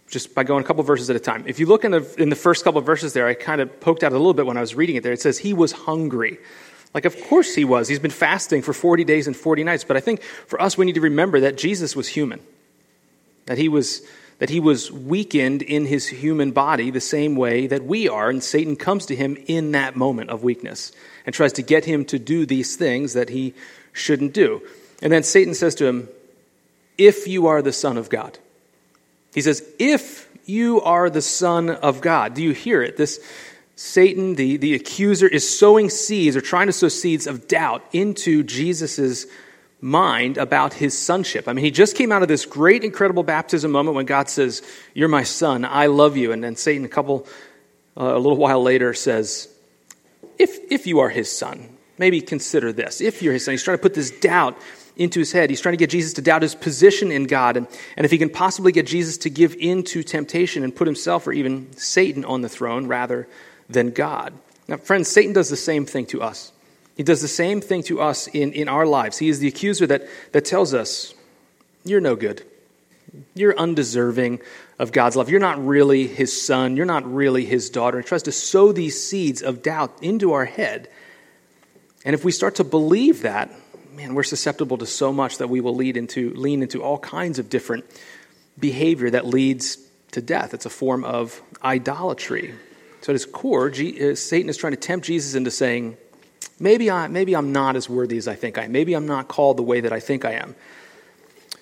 just 0.07 0.33
by 0.33 0.45
going 0.45 0.63
a 0.63 0.65
couple 0.65 0.81
verses 0.85 1.09
at 1.09 1.17
a 1.17 1.19
time. 1.19 1.43
If 1.45 1.59
you 1.59 1.65
look 1.65 1.83
in 1.83 1.91
the, 1.91 2.15
in 2.17 2.29
the 2.29 2.37
first 2.37 2.63
couple 2.63 2.79
verses 2.79 3.11
there, 3.11 3.27
I 3.27 3.33
kind 3.33 3.59
of 3.59 3.81
poked 3.81 4.01
out 4.05 4.13
a 4.13 4.17
little 4.17 4.33
bit 4.33 4.45
when 4.45 4.55
I 4.55 4.61
was 4.61 4.75
reading 4.75 4.95
it 4.95 5.03
there. 5.03 5.11
It 5.11 5.19
says, 5.19 5.37
He 5.37 5.53
was 5.53 5.73
hungry. 5.73 6.37
Like, 6.93 7.03
of 7.03 7.21
course 7.23 7.53
he 7.53 7.65
was. 7.65 7.89
He's 7.89 7.99
been 7.99 8.11
fasting 8.11 8.61
for 8.61 8.71
40 8.71 9.03
days 9.03 9.27
and 9.27 9.35
40 9.35 9.65
nights. 9.65 9.83
But 9.83 9.97
I 9.97 9.99
think 9.99 10.21
for 10.21 10.61
us, 10.61 10.77
we 10.77 10.85
need 10.85 10.95
to 10.95 11.01
remember 11.01 11.41
that 11.41 11.57
Jesus 11.57 11.97
was 11.97 12.07
human, 12.07 12.39
that 13.45 13.57
he 13.57 13.67
was, 13.67 14.03
that 14.41 14.49
he 14.49 14.59
was 14.59 14.91
weakened 14.91 15.61
in 15.61 15.85
his 15.85 16.07
human 16.07 16.51
body 16.51 16.89
the 16.89 16.99
same 16.99 17.35
way 17.35 17.67
that 17.67 17.83
we 17.83 18.09
are. 18.09 18.27
And 18.27 18.43
Satan 18.43 18.75
comes 18.75 19.05
to 19.05 19.15
him 19.15 19.37
in 19.45 19.73
that 19.73 19.95
moment 19.95 20.31
of 20.31 20.43
weakness 20.43 20.91
and 21.27 21.35
tries 21.35 21.53
to 21.53 21.61
get 21.61 21.85
him 21.85 22.05
to 22.05 22.17
do 22.17 22.47
these 22.47 22.75
things 22.75 23.13
that 23.13 23.29
he 23.29 23.53
shouldn't 23.93 24.33
do. 24.33 24.63
And 24.99 25.13
then 25.13 25.21
Satan 25.21 25.53
says 25.53 25.75
to 25.75 25.85
him, 25.85 26.09
If 26.97 27.27
you 27.27 27.45
are 27.45 27.61
the 27.61 27.71
Son 27.71 27.99
of 27.99 28.09
God. 28.09 28.39
He 29.31 29.41
says, 29.41 29.63
If 29.77 30.27
you 30.47 30.81
are 30.81 31.11
the 31.11 31.21
Son 31.21 31.69
of 31.69 32.01
God. 32.01 32.33
Do 32.33 32.41
you 32.41 32.53
hear 32.53 32.81
it? 32.81 32.97
This 32.97 33.19
Satan, 33.75 34.33
the, 34.33 34.57
the 34.57 34.73
accuser, 34.73 35.27
is 35.27 35.47
sowing 35.47 35.91
seeds 35.91 36.35
or 36.35 36.41
trying 36.41 36.65
to 36.65 36.73
sow 36.73 36.87
seeds 36.87 37.27
of 37.27 37.47
doubt 37.47 37.85
into 37.93 38.41
Jesus' 38.41 39.27
mind 39.81 40.37
about 40.37 40.73
his 40.73 40.97
sonship. 40.97 41.47
I 41.47 41.53
mean, 41.53 41.65
he 41.65 41.71
just 41.71 41.95
came 41.95 42.11
out 42.11 42.21
of 42.21 42.27
this 42.27 42.45
great, 42.45 42.83
incredible 42.83 43.23
baptism 43.23 43.71
moment 43.71 43.95
when 43.95 44.05
God 44.05 44.29
says, 44.29 44.61
You're 44.93 45.09
my 45.09 45.23
son, 45.23 45.65
I 45.65 45.87
love 45.87 46.15
you. 46.15 46.31
And 46.31 46.43
then 46.43 46.55
Satan, 46.55 46.85
a 46.85 46.89
couple, 46.89 47.27
uh, 47.97 48.15
a 48.15 48.19
little 48.19 48.37
while 48.37 48.61
later, 48.61 48.93
says, 48.93 49.47
if, 50.37 50.71
if 50.71 50.87
you 50.87 50.99
are 50.99 51.09
his 51.09 51.31
son, 51.31 51.77
maybe 51.97 52.21
consider 52.21 52.71
this. 52.71 53.01
If 53.01 53.21
you're 53.21 53.33
his 53.33 53.45
son, 53.45 53.53
he's 53.53 53.63
trying 53.63 53.77
to 53.77 53.81
put 53.81 53.93
this 53.93 54.11
doubt 54.11 54.57
into 54.97 55.19
his 55.19 55.31
head. 55.31 55.49
He's 55.49 55.61
trying 55.61 55.73
to 55.73 55.77
get 55.77 55.89
Jesus 55.89 56.13
to 56.13 56.21
doubt 56.21 56.41
his 56.41 56.55
position 56.55 57.11
in 57.11 57.25
God. 57.25 57.57
And, 57.57 57.67
and 57.95 58.05
if 58.05 58.11
he 58.11 58.17
can 58.17 58.29
possibly 58.29 58.71
get 58.71 58.85
Jesus 58.85 59.17
to 59.19 59.29
give 59.29 59.55
in 59.55 59.83
to 59.85 60.03
temptation 60.03 60.63
and 60.63 60.75
put 60.75 60.87
himself 60.87 61.27
or 61.27 61.31
even 61.31 61.71
Satan 61.77 62.25
on 62.25 62.41
the 62.41 62.49
throne 62.49 62.87
rather 62.87 63.27
than 63.69 63.91
God. 63.91 64.33
Now, 64.67 64.77
friends, 64.77 65.09
Satan 65.09 65.33
does 65.33 65.49
the 65.49 65.57
same 65.57 65.85
thing 65.85 66.05
to 66.07 66.21
us. 66.21 66.51
He 66.95 67.03
does 67.03 67.21
the 67.21 67.27
same 67.27 67.61
thing 67.61 67.83
to 67.83 68.01
us 68.01 68.27
in, 68.27 68.53
in 68.53 68.67
our 68.67 68.85
lives. 68.85 69.17
He 69.17 69.29
is 69.29 69.39
the 69.39 69.47
accuser 69.47 69.87
that, 69.87 70.07
that 70.33 70.45
tells 70.45 70.73
us, 70.73 71.13
You're 71.83 72.01
no 72.01 72.15
good. 72.15 72.43
You're 73.33 73.57
undeserving 73.57 74.39
of 74.79 74.91
God's 74.91 75.15
love. 75.15 75.29
You're 75.29 75.39
not 75.39 75.65
really 75.65 76.07
his 76.07 76.45
son. 76.45 76.77
You're 76.77 76.85
not 76.85 77.11
really 77.11 77.45
his 77.45 77.69
daughter. 77.69 77.99
He 77.99 78.07
tries 78.07 78.23
to 78.23 78.31
sow 78.31 78.71
these 78.71 79.01
seeds 79.03 79.41
of 79.41 79.61
doubt 79.61 79.91
into 80.01 80.33
our 80.33 80.45
head. 80.45 80.89
And 82.05 82.13
if 82.13 82.23
we 82.23 82.31
start 82.31 82.55
to 82.55 82.63
believe 82.63 83.23
that, 83.23 83.51
man, 83.93 84.15
we're 84.15 84.23
susceptible 84.23 84.77
to 84.77 84.85
so 84.85 85.11
much 85.11 85.37
that 85.37 85.49
we 85.49 85.61
will 85.61 85.75
lead 85.75 85.97
into, 85.97 86.33
lean 86.33 86.63
into 86.63 86.81
all 86.81 86.97
kinds 86.97 87.37
of 87.37 87.49
different 87.49 87.85
behavior 88.57 89.09
that 89.09 89.25
leads 89.25 89.77
to 90.11 90.21
death. 90.21 90.53
It's 90.53 90.65
a 90.65 90.69
form 90.69 91.03
of 91.03 91.41
idolatry. 91.63 92.53
So 93.01 93.11
at 93.11 93.15
his 93.15 93.25
core, 93.25 93.69
uh, 93.69 94.15
Satan 94.15 94.49
is 94.49 94.57
trying 94.57 94.73
to 94.73 94.79
tempt 94.79 95.05
Jesus 95.05 95.35
into 95.35 95.51
saying, 95.51 95.97
Maybe, 96.61 96.91
I, 96.91 97.07
maybe 97.07 97.35
I'm 97.35 97.51
not 97.51 97.75
as 97.75 97.89
worthy 97.89 98.17
as 98.17 98.27
I 98.27 98.35
think 98.35 98.59
I 98.59 98.65
am. 98.65 98.71
Maybe 98.71 98.93
I'm 98.93 99.07
not 99.07 99.27
called 99.27 99.57
the 99.57 99.63
way 99.63 99.81
that 99.81 99.91
I 99.91 99.99
think 99.99 100.25
I 100.25 100.33
am. 100.33 100.55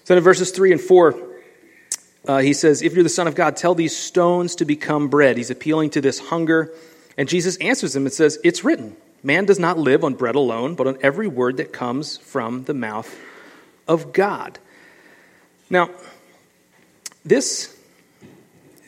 So 0.04 0.18
in 0.18 0.22
verses 0.22 0.52
3 0.52 0.74
and 0.74 0.82
4, 0.82 1.16
uh, 2.28 2.38
he 2.40 2.52
says, 2.52 2.82
If 2.82 2.94
you're 2.94 3.04
the 3.04 3.10
Son 3.10 3.26
of 3.26 3.34
God, 3.34 3.56
tell 3.56 3.74
these 3.74 3.96
stones 3.96 4.56
to 4.56 4.66
become 4.66 5.08
bread. 5.08 5.38
He's 5.38 5.52
appealing 5.52 5.92
to 5.92 6.02
this 6.02 6.20
hunger. 6.20 6.74
And 7.18 7.30
Jesus 7.30 7.56
answers 7.58 7.96
him 7.96 8.06
and 8.06 8.12
says, 8.12 8.40
It's 8.44 8.66
written, 8.66 8.98
man 9.24 9.46
does 9.46 9.58
not 9.58 9.78
live 9.78 10.04
on 10.04 10.16
bread 10.16 10.36
alone, 10.36 10.76
but 10.76 10.86
on 10.86 10.98
every 11.02 11.30
word 11.30 11.58
that 11.58 11.72
comes 11.72 12.18
from 12.18 12.66
the 12.66 12.74
mouth 12.74 13.18
of 13.88 14.12
God. 14.12 14.60
Now, 15.70 15.92
this, 17.24 17.74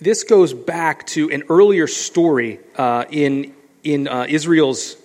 this 0.02 0.24
goes 0.26 0.54
back 0.54 1.08
to 1.08 1.32
an 1.32 1.44
earlier 1.48 1.88
story 1.88 2.60
uh, 2.76 3.06
in, 3.10 3.54
in 3.86 4.10
uh, 4.10 4.26
Israel's 4.28 4.98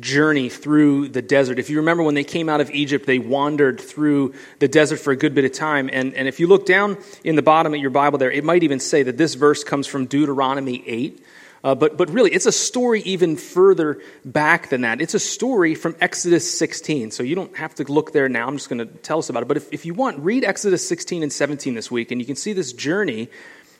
journey 0.00 0.48
through 0.48 1.08
the 1.08 1.22
desert. 1.22 1.58
If 1.58 1.68
you 1.68 1.78
remember 1.78 2.02
when 2.02 2.14
they 2.14 2.24
came 2.24 2.48
out 2.48 2.60
of 2.60 2.70
Egypt, 2.70 3.06
they 3.06 3.18
wandered 3.18 3.80
through 3.80 4.34
the 4.58 4.68
desert 4.68 4.98
for 4.98 5.12
a 5.12 5.16
good 5.16 5.34
bit 5.34 5.44
of 5.44 5.52
time. 5.52 5.90
And, 5.92 6.14
and 6.14 6.26
if 6.26 6.40
you 6.40 6.46
look 6.46 6.64
down 6.66 6.96
in 7.22 7.36
the 7.36 7.42
bottom 7.42 7.74
of 7.74 7.80
your 7.80 7.90
Bible 7.90 8.18
there, 8.18 8.30
it 8.30 8.44
might 8.44 8.62
even 8.62 8.80
say 8.80 9.02
that 9.02 9.18
this 9.18 9.34
verse 9.34 9.62
comes 9.62 9.86
from 9.86 10.06
Deuteronomy 10.06 10.82
8. 10.86 11.24
Uh, 11.62 11.74
but, 11.74 11.96
but 11.96 12.10
really, 12.10 12.30
it's 12.30 12.44
a 12.44 12.52
story 12.52 13.00
even 13.02 13.36
further 13.36 14.00
back 14.24 14.68
than 14.68 14.82
that. 14.82 15.00
It's 15.00 15.14
a 15.14 15.18
story 15.18 15.74
from 15.74 15.96
Exodus 15.98 16.58
16. 16.58 17.10
So 17.10 17.22
you 17.22 17.34
don't 17.34 17.56
have 17.56 17.74
to 17.76 17.84
look 17.84 18.12
there 18.12 18.28
now. 18.28 18.46
I'm 18.46 18.56
just 18.56 18.68
going 18.68 18.86
to 18.86 18.86
tell 18.86 19.18
us 19.18 19.30
about 19.30 19.42
it. 19.42 19.48
But 19.48 19.56
if, 19.56 19.72
if 19.72 19.86
you 19.86 19.94
want, 19.94 20.18
read 20.18 20.44
Exodus 20.44 20.86
16 20.86 21.22
and 21.22 21.32
17 21.32 21.74
this 21.74 21.90
week, 21.90 22.10
and 22.10 22.20
you 22.20 22.26
can 22.26 22.36
see 22.36 22.52
this 22.52 22.74
journey 22.74 23.30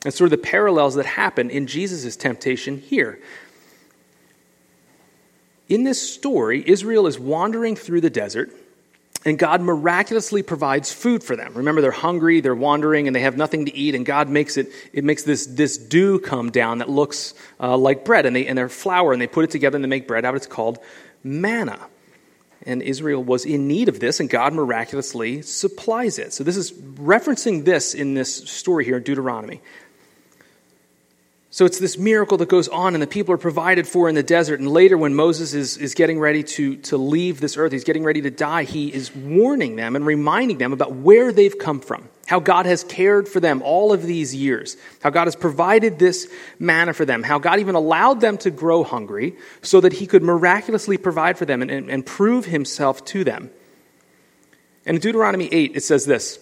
and 0.04 0.12
sort 0.12 0.26
of 0.26 0.30
the 0.30 0.46
parallels 0.46 0.94
that 0.94 1.06
happen 1.06 1.50
in 1.50 1.66
Jesus' 1.66 2.16
temptation 2.16 2.78
here. 2.78 3.18
In 5.68 5.84
this 5.84 6.14
story, 6.14 6.62
Israel 6.66 7.06
is 7.06 7.18
wandering 7.18 7.76
through 7.76 8.02
the 8.02 8.10
desert 8.10 8.50
and 9.24 9.38
God 9.38 9.62
miraculously 9.62 10.42
provides 10.42 10.92
food 10.92 11.24
for 11.24 11.34
them. 11.34 11.54
Remember, 11.54 11.80
they're 11.80 11.90
hungry, 11.90 12.40
they're 12.40 12.54
wandering, 12.54 13.06
and 13.06 13.16
they 13.16 13.20
have 13.20 13.36
nothing 13.36 13.64
to 13.66 13.74
eat, 13.74 13.94
and 13.94 14.04
God 14.04 14.28
makes 14.28 14.56
it, 14.56 14.68
it 14.92 15.02
makes 15.02 15.22
this, 15.22 15.46
this 15.46 15.78
dew 15.78 16.18
come 16.18 16.50
down 16.50 16.78
that 16.78 16.90
looks 16.90 17.34
uh, 17.58 17.76
like 17.76 18.04
bread, 18.04 18.26
and, 18.26 18.36
they, 18.36 18.46
and 18.46 18.58
they're 18.58 18.68
flour, 18.68 19.12
and 19.12 19.22
they 19.22 19.26
put 19.26 19.44
it 19.44 19.50
together 19.50 19.76
and 19.76 19.84
they 19.84 19.88
make 19.88 20.06
bread 20.06 20.24
out. 20.24 20.34
It's 20.34 20.46
called 20.46 20.78
manna. 21.22 21.78
And 22.66 22.82
Israel 22.82 23.22
was 23.22 23.44
in 23.44 23.66
need 23.66 23.88
of 23.88 24.00
this, 24.00 24.20
and 24.20 24.28
God 24.28 24.52
miraculously 24.52 25.42
supplies 25.42 26.18
it. 26.18 26.32
So, 26.32 26.44
this 26.44 26.56
is 26.56 26.72
referencing 26.72 27.64
this 27.64 27.94
in 27.94 28.14
this 28.14 28.48
story 28.50 28.86
here 28.86 28.96
in 28.96 29.02
Deuteronomy. 29.02 29.60
So 31.54 31.64
it's 31.64 31.78
this 31.78 31.96
miracle 31.96 32.36
that 32.38 32.48
goes 32.48 32.66
on, 32.66 32.94
and 32.94 33.00
the 33.00 33.06
people 33.06 33.32
are 33.32 33.38
provided 33.38 33.86
for 33.86 34.08
in 34.08 34.16
the 34.16 34.24
desert. 34.24 34.58
And 34.58 34.68
later, 34.68 34.98
when 34.98 35.14
Moses 35.14 35.54
is, 35.54 35.76
is 35.76 35.94
getting 35.94 36.18
ready 36.18 36.42
to, 36.42 36.74
to 36.78 36.96
leave 36.96 37.40
this 37.40 37.56
earth, 37.56 37.70
he's 37.70 37.84
getting 37.84 38.02
ready 38.02 38.20
to 38.22 38.30
die, 38.32 38.64
he 38.64 38.92
is 38.92 39.14
warning 39.14 39.76
them 39.76 39.94
and 39.94 40.04
reminding 40.04 40.58
them 40.58 40.72
about 40.72 40.96
where 40.96 41.30
they've 41.32 41.56
come 41.56 41.78
from, 41.78 42.08
how 42.26 42.40
God 42.40 42.66
has 42.66 42.82
cared 42.82 43.28
for 43.28 43.38
them 43.38 43.62
all 43.62 43.92
of 43.92 44.02
these 44.02 44.34
years, 44.34 44.76
how 45.00 45.10
God 45.10 45.28
has 45.28 45.36
provided 45.36 46.00
this 46.00 46.28
manna 46.58 46.92
for 46.92 47.04
them, 47.04 47.22
how 47.22 47.38
God 47.38 47.60
even 47.60 47.76
allowed 47.76 48.20
them 48.20 48.36
to 48.38 48.50
grow 48.50 48.82
hungry 48.82 49.36
so 49.62 49.80
that 49.80 49.92
he 49.92 50.08
could 50.08 50.24
miraculously 50.24 50.98
provide 50.98 51.38
for 51.38 51.44
them 51.44 51.62
and, 51.62 51.70
and, 51.70 51.88
and 51.88 52.04
prove 52.04 52.46
himself 52.46 53.04
to 53.04 53.22
them. 53.22 53.48
And 54.84 54.96
in 54.96 55.00
Deuteronomy 55.00 55.46
8, 55.52 55.76
it 55.76 55.84
says 55.84 56.04
this. 56.04 56.40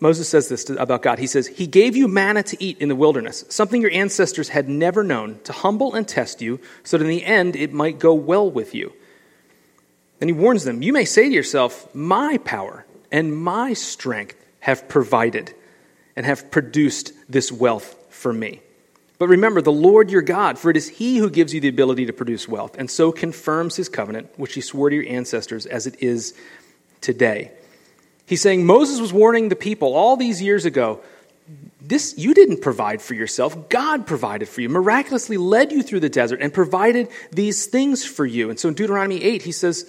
Moses 0.00 0.28
says 0.28 0.48
this 0.48 0.68
about 0.70 1.02
God. 1.02 1.18
He 1.18 1.26
says, 1.26 1.46
He 1.46 1.66
gave 1.66 1.96
you 1.96 2.08
manna 2.08 2.42
to 2.44 2.62
eat 2.62 2.78
in 2.78 2.88
the 2.88 2.96
wilderness, 2.96 3.44
something 3.48 3.80
your 3.80 3.90
ancestors 3.92 4.48
had 4.48 4.68
never 4.68 5.04
known, 5.04 5.40
to 5.44 5.52
humble 5.52 5.94
and 5.94 6.06
test 6.06 6.42
you, 6.42 6.60
so 6.82 6.98
that 6.98 7.04
in 7.04 7.10
the 7.10 7.24
end 7.24 7.56
it 7.56 7.72
might 7.72 7.98
go 7.98 8.14
well 8.14 8.50
with 8.50 8.74
you. 8.74 8.92
Then 10.18 10.28
he 10.28 10.32
warns 10.32 10.64
them, 10.64 10.82
You 10.82 10.92
may 10.92 11.04
say 11.04 11.28
to 11.28 11.34
yourself, 11.34 11.94
My 11.94 12.38
power 12.38 12.86
and 13.10 13.36
my 13.36 13.72
strength 13.72 14.36
have 14.60 14.88
provided 14.88 15.54
and 16.16 16.24
have 16.24 16.50
produced 16.50 17.12
this 17.28 17.52
wealth 17.52 17.94
for 18.10 18.32
me. 18.32 18.60
But 19.18 19.28
remember, 19.28 19.62
the 19.62 19.72
Lord 19.72 20.10
your 20.10 20.22
God, 20.22 20.58
for 20.58 20.70
it 20.70 20.76
is 20.76 20.88
He 20.88 21.18
who 21.18 21.30
gives 21.30 21.54
you 21.54 21.60
the 21.60 21.68
ability 21.68 22.06
to 22.06 22.12
produce 22.12 22.48
wealth, 22.48 22.76
and 22.78 22.90
so 22.90 23.12
confirms 23.12 23.76
His 23.76 23.88
covenant, 23.88 24.30
which 24.36 24.54
He 24.54 24.60
swore 24.60 24.90
to 24.90 24.96
your 24.96 25.08
ancestors 25.08 25.66
as 25.66 25.86
it 25.86 26.02
is 26.02 26.34
today. 27.00 27.52
He's 28.26 28.40
saying 28.40 28.64
Moses 28.64 29.00
was 29.00 29.12
warning 29.12 29.48
the 29.48 29.56
people 29.56 29.94
all 29.94 30.16
these 30.16 30.40
years 30.40 30.64
ago 30.64 31.00
this 31.86 32.16
you 32.16 32.32
didn't 32.32 32.62
provide 32.62 33.02
for 33.02 33.14
yourself. 33.14 33.68
God 33.68 34.06
provided 34.06 34.48
for 34.48 34.62
you 34.62 34.68
miraculously 34.68 35.36
led 35.36 35.70
you 35.70 35.82
through 35.82 36.00
the 36.00 36.08
desert 36.08 36.40
and 36.40 36.52
provided 36.52 37.08
these 37.30 37.66
things 37.66 38.04
for 38.04 38.24
you. 38.24 38.50
And 38.50 38.58
so 38.58 38.68
in 38.68 38.74
deuteronomy 38.74 39.22
8 39.22 39.42
he 39.42 39.52
says 39.52 39.88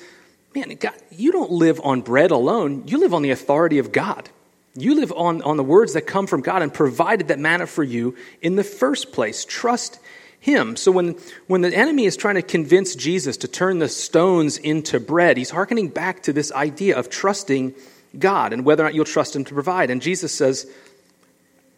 man 0.53 0.75
god, 0.75 0.93
you 1.11 1.31
don't 1.31 1.51
live 1.51 1.79
on 1.83 2.01
bread 2.01 2.31
alone. 2.31 2.83
You 2.87 2.97
live 2.97 3.13
on 3.13 3.21
the 3.21 3.31
authority 3.31 3.79
of 3.79 3.91
god. 3.91 4.29
You 4.77 4.95
live 4.95 5.13
on, 5.13 5.41
on 5.43 5.55
the 5.55 5.63
words 5.63 5.93
that 5.93 6.01
come 6.01 6.27
from 6.27 6.41
god 6.41 6.61
and 6.61 6.73
provided 6.73 7.29
that 7.29 7.39
manna 7.39 7.65
for 7.65 7.83
you 7.83 8.15
in 8.41 8.57
the 8.57 8.63
first 8.63 9.13
place. 9.13 9.45
Trust 9.45 9.99
him. 10.41 10.75
So 10.75 10.91
when, 10.91 11.15
when 11.47 11.61
the 11.61 11.73
enemy 11.73 12.05
is 12.05 12.17
trying 12.17 12.35
to 12.35 12.41
convince 12.41 12.93
jesus 12.93 13.37
to 13.37 13.47
turn 13.47 13.79
the 13.79 13.87
stones 13.87 14.57
into 14.57 14.99
bread 14.99 15.37
he's 15.37 15.49
hearkening 15.49 15.87
back 15.87 16.23
to 16.23 16.33
this 16.33 16.51
idea 16.51 16.97
of 16.99 17.09
trusting 17.09 17.73
God 18.19 18.53
and 18.53 18.65
whether 18.65 18.83
or 18.83 18.87
not 18.87 18.95
you'll 18.95 19.05
trust 19.05 19.35
Him 19.35 19.43
to 19.45 19.53
provide. 19.53 19.89
And 19.89 20.01
Jesus 20.01 20.33
says, 20.33 20.69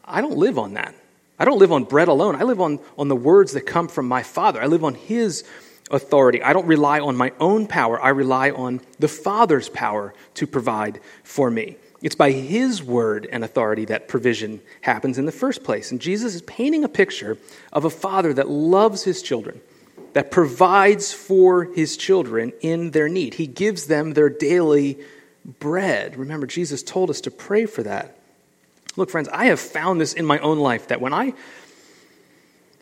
I 0.06 0.22
don't 0.22 0.38
live 0.38 0.58
on 0.58 0.74
that. 0.76 0.96
I 1.40 1.46
don't 1.46 1.60
live 1.60 1.72
on 1.72 1.84
bread 1.84 2.08
alone. 2.08 2.36
I 2.36 2.44
live 2.44 2.62
on, 2.62 2.80
on 2.98 3.10
the 3.10 3.16
words 3.16 3.54
that 3.54 3.62
come 3.62 3.88
from 3.88 4.08
my 4.08 4.24
Father. 4.24 4.62
I 4.62 4.66
live 4.66 4.84
on 4.84 4.96
His 4.96 5.44
authority. 5.92 6.42
I 6.42 6.54
don't 6.54 6.66
rely 6.66 7.00
on 7.00 7.16
my 7.16 7.32
own 7.40 7.68
power. 7.68 8.02
I 8.02 8.10
rely 8.10 8.52
on 8.52 8.82
the 9.00 9.08
Father's 9.08 9.70
power 9.70 10.14
to 10.36 10.48
provide 10.48 11.00
for 11.24 11.50
me. 11.52 11.78
It's 12.02 12.16
by 12.16 12.32
His 12.32 12.84
word 12.84 13.28
and 13.32 13.44
authority 13.44 13.86
that 13.86 14.08
provision 14.08 14.62
happens 14.82 15.18
in 15.18 15.26
the 15.26 15.32
first 15.32 15.64
place. 15.64 15.92
And 15.92 16.02
Jesus 16.02 16.36
is 16.36 16.42
painting 16.44 16.84
a 16.84 16.90
picture 16.90 17.38
of 17.72 17.86
a 17.86 17.90
Father 17.90 18.34
that 18.34 18.50
loves 18.50 19.04
His 19.04 19.22
children, 19.22 19.62
that 20.14 20.32
provides 20.32 21.14
for 21.14 21.66
His 21.66 21.98
children 21.98 22.54
in 22.62 22.92
their 22.92 23.10
need. 23.10 23.36
He 23.36 23.48
gives 23.48 23.86
them 23.88 24.14
their 24.14 24.30
daily 24.30 25.00
bread. 25.48 26.18
Remember, 26.18 26.46
Jesus 26.46 26.84
told 26.84 27.10
us 27.10 27.22
to 27.22 27.32
pray 27.32 27.66
for 27.66 27.84
that. 27.84 28.18
Look, 28.96 29.10
friends, 29.10 29.30
I 29.30 29.46
have 29.46 29.60
found 29.60 30.02
this 30.02 30.14
in 30.14 30.26
my 30.26 30.40
own 30.40 30.60
life 30.60 30.90
that 30.90 31.02
when 31.02 31.14
I 31.14 31.34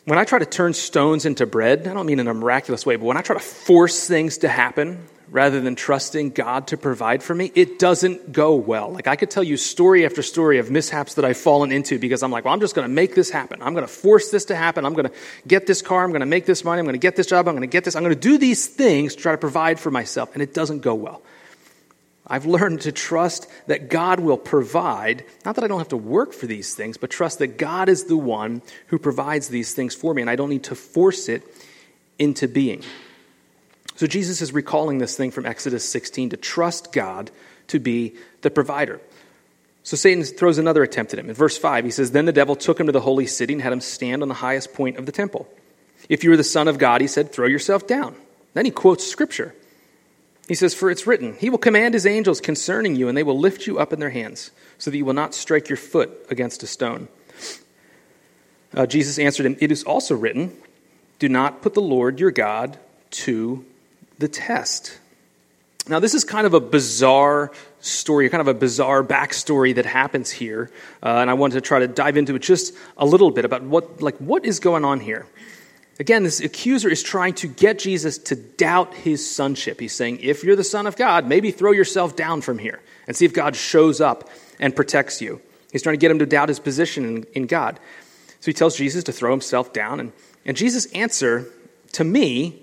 when 0.05 0.19
I 0.19 0.23
try 0.23 0.37
to 0.37 0.45
turn 0.45 0.73
stones 0.73 1.25
into 1.25 1.47
bread, 1.47 1.87
I 1.87 1.93
don't 1.93 2.05
mean 2.05 2.19
in 2.19 2.27
a 2.27 2.33
miraculous 2.33 2.85
way, 2.85 2.95
but 2.95 3.05
when 3.05 3.17
I 3.17 3.21
try 3.21 3.35
to 3.35 3.41
force 3.41 4.07
things 4.07 4.39
to 4.39 4.47
happen 4.47 5.07
rather 5.31 5.59
than 5.59 5.75
trusting 5.75 6.29
God 6.29 6.67
to 6.67 6.77
provide 6.77 7.23
for 7.23 7.33
me, 7.33 7.51
it 7.55 7.79
doesn't 7.79 8.31
go 8.31 8.53
well. 8.53 8.91
Like 8.91 9.07
I 9.07 9.15
could 9.15 9.31
tell 9.31 9.43
you 9.43 9.57
story 9.57 10.05
after 10.05 10.21
story 10.21 10.59
of 10.59 10.69
mishaps 10.69 11.15
that 11.15 11.25
I've 11.25 11.37
fallen 11.37 11.71
into 11.71 11.97
because 11.97 12.21
I'm 12.21 12.29
like, 12.29 12.45
well, 12.45 12.53
I'm 12.53 12.59
just 12.59 12.75
going 12.75 12.87
to 12.87 12.93
make 12.93 13.15
this 13.15 13.31
happen. 13.31 13.63
I'm 13.63 13.73
going 13.73 13.85
to 13.85 13.91
force 13.91 14.29
this 14.29 14.45
to 14.45 14.55
happen. 14.55 14.85
I'm 14.85 14.93
going 14.93 15.07
to 15.07 15.13
get 15.47 15.65
this 15.65 15.81
car. 15.81 16.03
I'm 16.03 16.11
going 16.11 16.19
to 16.19 16.27
make 16.27 16.45
this 16.45 16.63
money. 16.63 16.79
I'm 16.79 16.85
going 16.85 16.93
to 16.93 16.99
get 16.99 17.15
this 17.15 17.25
job. 17.25 17.47
I'm 17.47 17.55
going 17.55 17.67
to 17.67 17.67
get 17.67 17.83
this. 17.83 17.95
I'm 17.95 18.03
going 18.03 18.13
to 18.13 18.19
do 18.19 18.37
these 18.37 18.67
things 18.67 19.15
to 19.15 19.21
try 19.21 19.31
to 19.31 19.39
provide 19.39 19.79
for 19.79 19.89
myself. 19.89 20.33
And 20.33 20.43
it 20.43 20.53
doesn't 20.53 20.81
go 20.81 20.93
well. 20.93 21.23
I've 22.27 22.45
learned 22.45 22.81
to 22.81 22.91
trust 22.91 23.47
that 23.67 23.89
God 23.89 24.19
will 24.19 24.37
provide, 24.37 25.25
not 25.45 25.55
that 25.55 25.63
I 25.63 25.67
don't 25.67 25.77
have 25.77 25.89
to 25.89 25.97
work 25.97 26.33
for 26.33 26.47
these 26.47 26.73
things, 26.73 26.97
but 26.97 27.11
trust 27.11 27.39
that 27.39 27.57
God 27.57 27.87
is 27.87 28.05
the 28.05 28.17
one 28.17 28.61
who 28.87 28.97
provides 28.97 29.49
these 29.49 29.73
things 29.73 29.93
for 29.93 30.13
me, 30.13 30.21
and 30.21 30.29
I 30.29 30.35
don't 30.35 30.49
need 30.49 30.63
to 30.63 30.75
force 30.75 31.29
it 31.29 31.43
into 32.17 32.47
being. 32.47 32.83
So 33.95 34.07
Jesus 34.07 34.41
is 34.41 34.53
recalling 34.53 34.97
this 34.97 35.15
thing 35.15 35.31
from 35.31 35.45
Exodus 35.45 35.87
16 35.87 36.31
to 36.31 36.37
trust 36.37 36.91
God 36.91 37.31
to 37.67 37.79
be 37.79 38.15
the 38.41 38.49
provider. 38.49 38.99
So 39.83 39.95
Satan 39.95 40.23
throws 40.23 40.57
another 40.57 40.81
attempt 40.81 41.13
at 41.13 41.19
him. 41.19 41.29
In 41.29 41.35
verse 41.35 41.57
5, 41.57 41.85
he 41.85 41.91
says, 41.91 42.09
Then 42.09 42.25
the 42.25 42.31
devil 42.31 42.55
took 42.55 42.79
him 42.79 42.87
to 42.87 42.91
the 42.91 43.01
holy 43.01 43.27
city 43.27 43.53
and 43.53 43.61
had 43.61 43.71
him 43.71 43.81
stand 43.81 44.23
on 44.23 44.27
the 44.27 44.33
highest 44.33 44.73
point 44.73 44.97
of 44.97 45.05
the 45.05 45.11
temple. 45.11 45.47
If 46.09 46.23
you 46.23 46.31
are 46.31 46.37
the 46.37 46.43
Son 46.43 46.67
of 46.67 46.79
God, 46.79 47.01
he 47.01 47.07
said, 47.07 47.31
throw 47.31 47.47
yourself 47.47 47.85
down. 47.85 48.15
Then 48.53 48.65
he 48.65 48.71
quotes 48.71 49.05
Scripture. 49.05 49.53
He 50.47 50.55
says, 50.55 50.73
For 50.73 50.91
it's 50.91 51.07
written, 51.07 51.35
He 51.35 51.49
will 51.49 51.57
command 51.57 51.93
His 51.93 52.05
angels 52.05 52.41
concerning 52.41 52.95
you, 52.95 53.07
and 53.07 53.17
they 53.17 53.23
will 53.23 53.39
lift 53.39 53.67
you 53.67 53.79
up 53.79 53.91
in 53.93 53.99
their 53.99 54.11
hands, 54.11 54.51
so 54.77 54.91
that 54.91 54.97
you 54.97 55.05
will 55.05 55.13
not 55.13 55.33
strike 55.33 55.69
your 55.69 55.77
foot 55.77 56.11
against 56.29 56.63
a 56.63 56.67
stone. 56.67 57.07
Uh, 58.73 58.85
Jesus 58.85 59.17
answered 59.17 59.45
him, 59.45 59.55
It 59.59 59.71
is 59.71 59.83
also 59.83 60.15
written, 60.15 60.55
Do 61.19 61.29
not 61.29 61.61
put 61.61 61.73
the 61.73 61.81
Lord 61.81 62.19
your 62.19 62.31
God 62.31 62.77
to 63.11 63.65
the 64.19 64.27
test. 64.27 64.99
Now, 65.87 65.99
this 65.99 66.15
is 66.15 66.23
kind 66.23 66.47
of 66.47 66.53
a 66.53 66.59
bizarre 66.59 67.51
story, 67.79 68.27
kind 68.29 68.41
of 68.41 68.47
a 68.47 68.55
bizarre 68.55 69.03
backstory 69.03 69.75
that 69.75 69.85
happens 69.85 70.31
here, 70.31 70.71
uh, 71.03 71.17
and 71.17 71.29
I 71.29 71.35
wanted 71.35 71.55
to 71.55 71.61
try 71.61 71.79
to 71.79 71.87
dive 71.87 72.17
into 72.17 72.35
it 72.35 72.41
just 72.41 72.73
a 72.97 73.05
little 73.05 73.29
bit 73.29 73.45
about 73.45 73.61
what, 73.61 74.01
like, 74.01 74.17
what 74.17 74.45
is 74.45 74.59
going 74.59 74.83
on 74.83 74.99
here. 74.99 75.27
Again, 75.99 76.23
this 76.23 76.41
accuser 76.41 76.89
is 76.89 77.01
trying 77.01 77.35
to 77.35 77.47
get 77.47 77.79
Jesus 77.79 78.17
to 78.17 78.35
doubt 78.35 78.93
his 78.93 79.29
sonship. 79.29 79.79
He's 79.79 79.93
saying, 79.93 80.19
if 80.21 80.43
you're 80.43 80.57
the 80.57 80.63
Son 80.63 80.87
of 80.87 80.97
God, 80.97 81.25
maybe 81.25 81.51
throw 81.51 81.71
yourself 81.71 82.15
down 82.15 82.41
from 82.41 82.57
here 82.57 82.81
and 83.07 83.15
see 83.15 83.25
if 83.25 83.33
God 83.33 83.55
shows 83.55 84.01
up 84.01 84.29
and 84.59 84.75
protects 84.75 85.21
you. 85.21 85.41
He's 85.71 85.81
trying 85.81 85.93
to 85.93 85.99
get 85.99 86.11
him 86.11 86.19
to 86.19 86.25
doubt 86.25 86.49
his 86.49 86.59
position 86.59 87.05
in, 87.05 87.23
in 87.33 87.47
God. 87.47 87.79
So 88.41 88.47
he 88.47 88.53
tells 88.53 88.75
Jesus 88.75 89.05
to 89.05 89.11
throw 89.11 89.31
himself 89.31 89.71
down. 89.71 89.99
And, 89.99 90.11
and 90.45 90.57
Jesus' 90.57 90.85
answer, 90.87 91.47
to 91.93 92.03
me, 92.03 92.61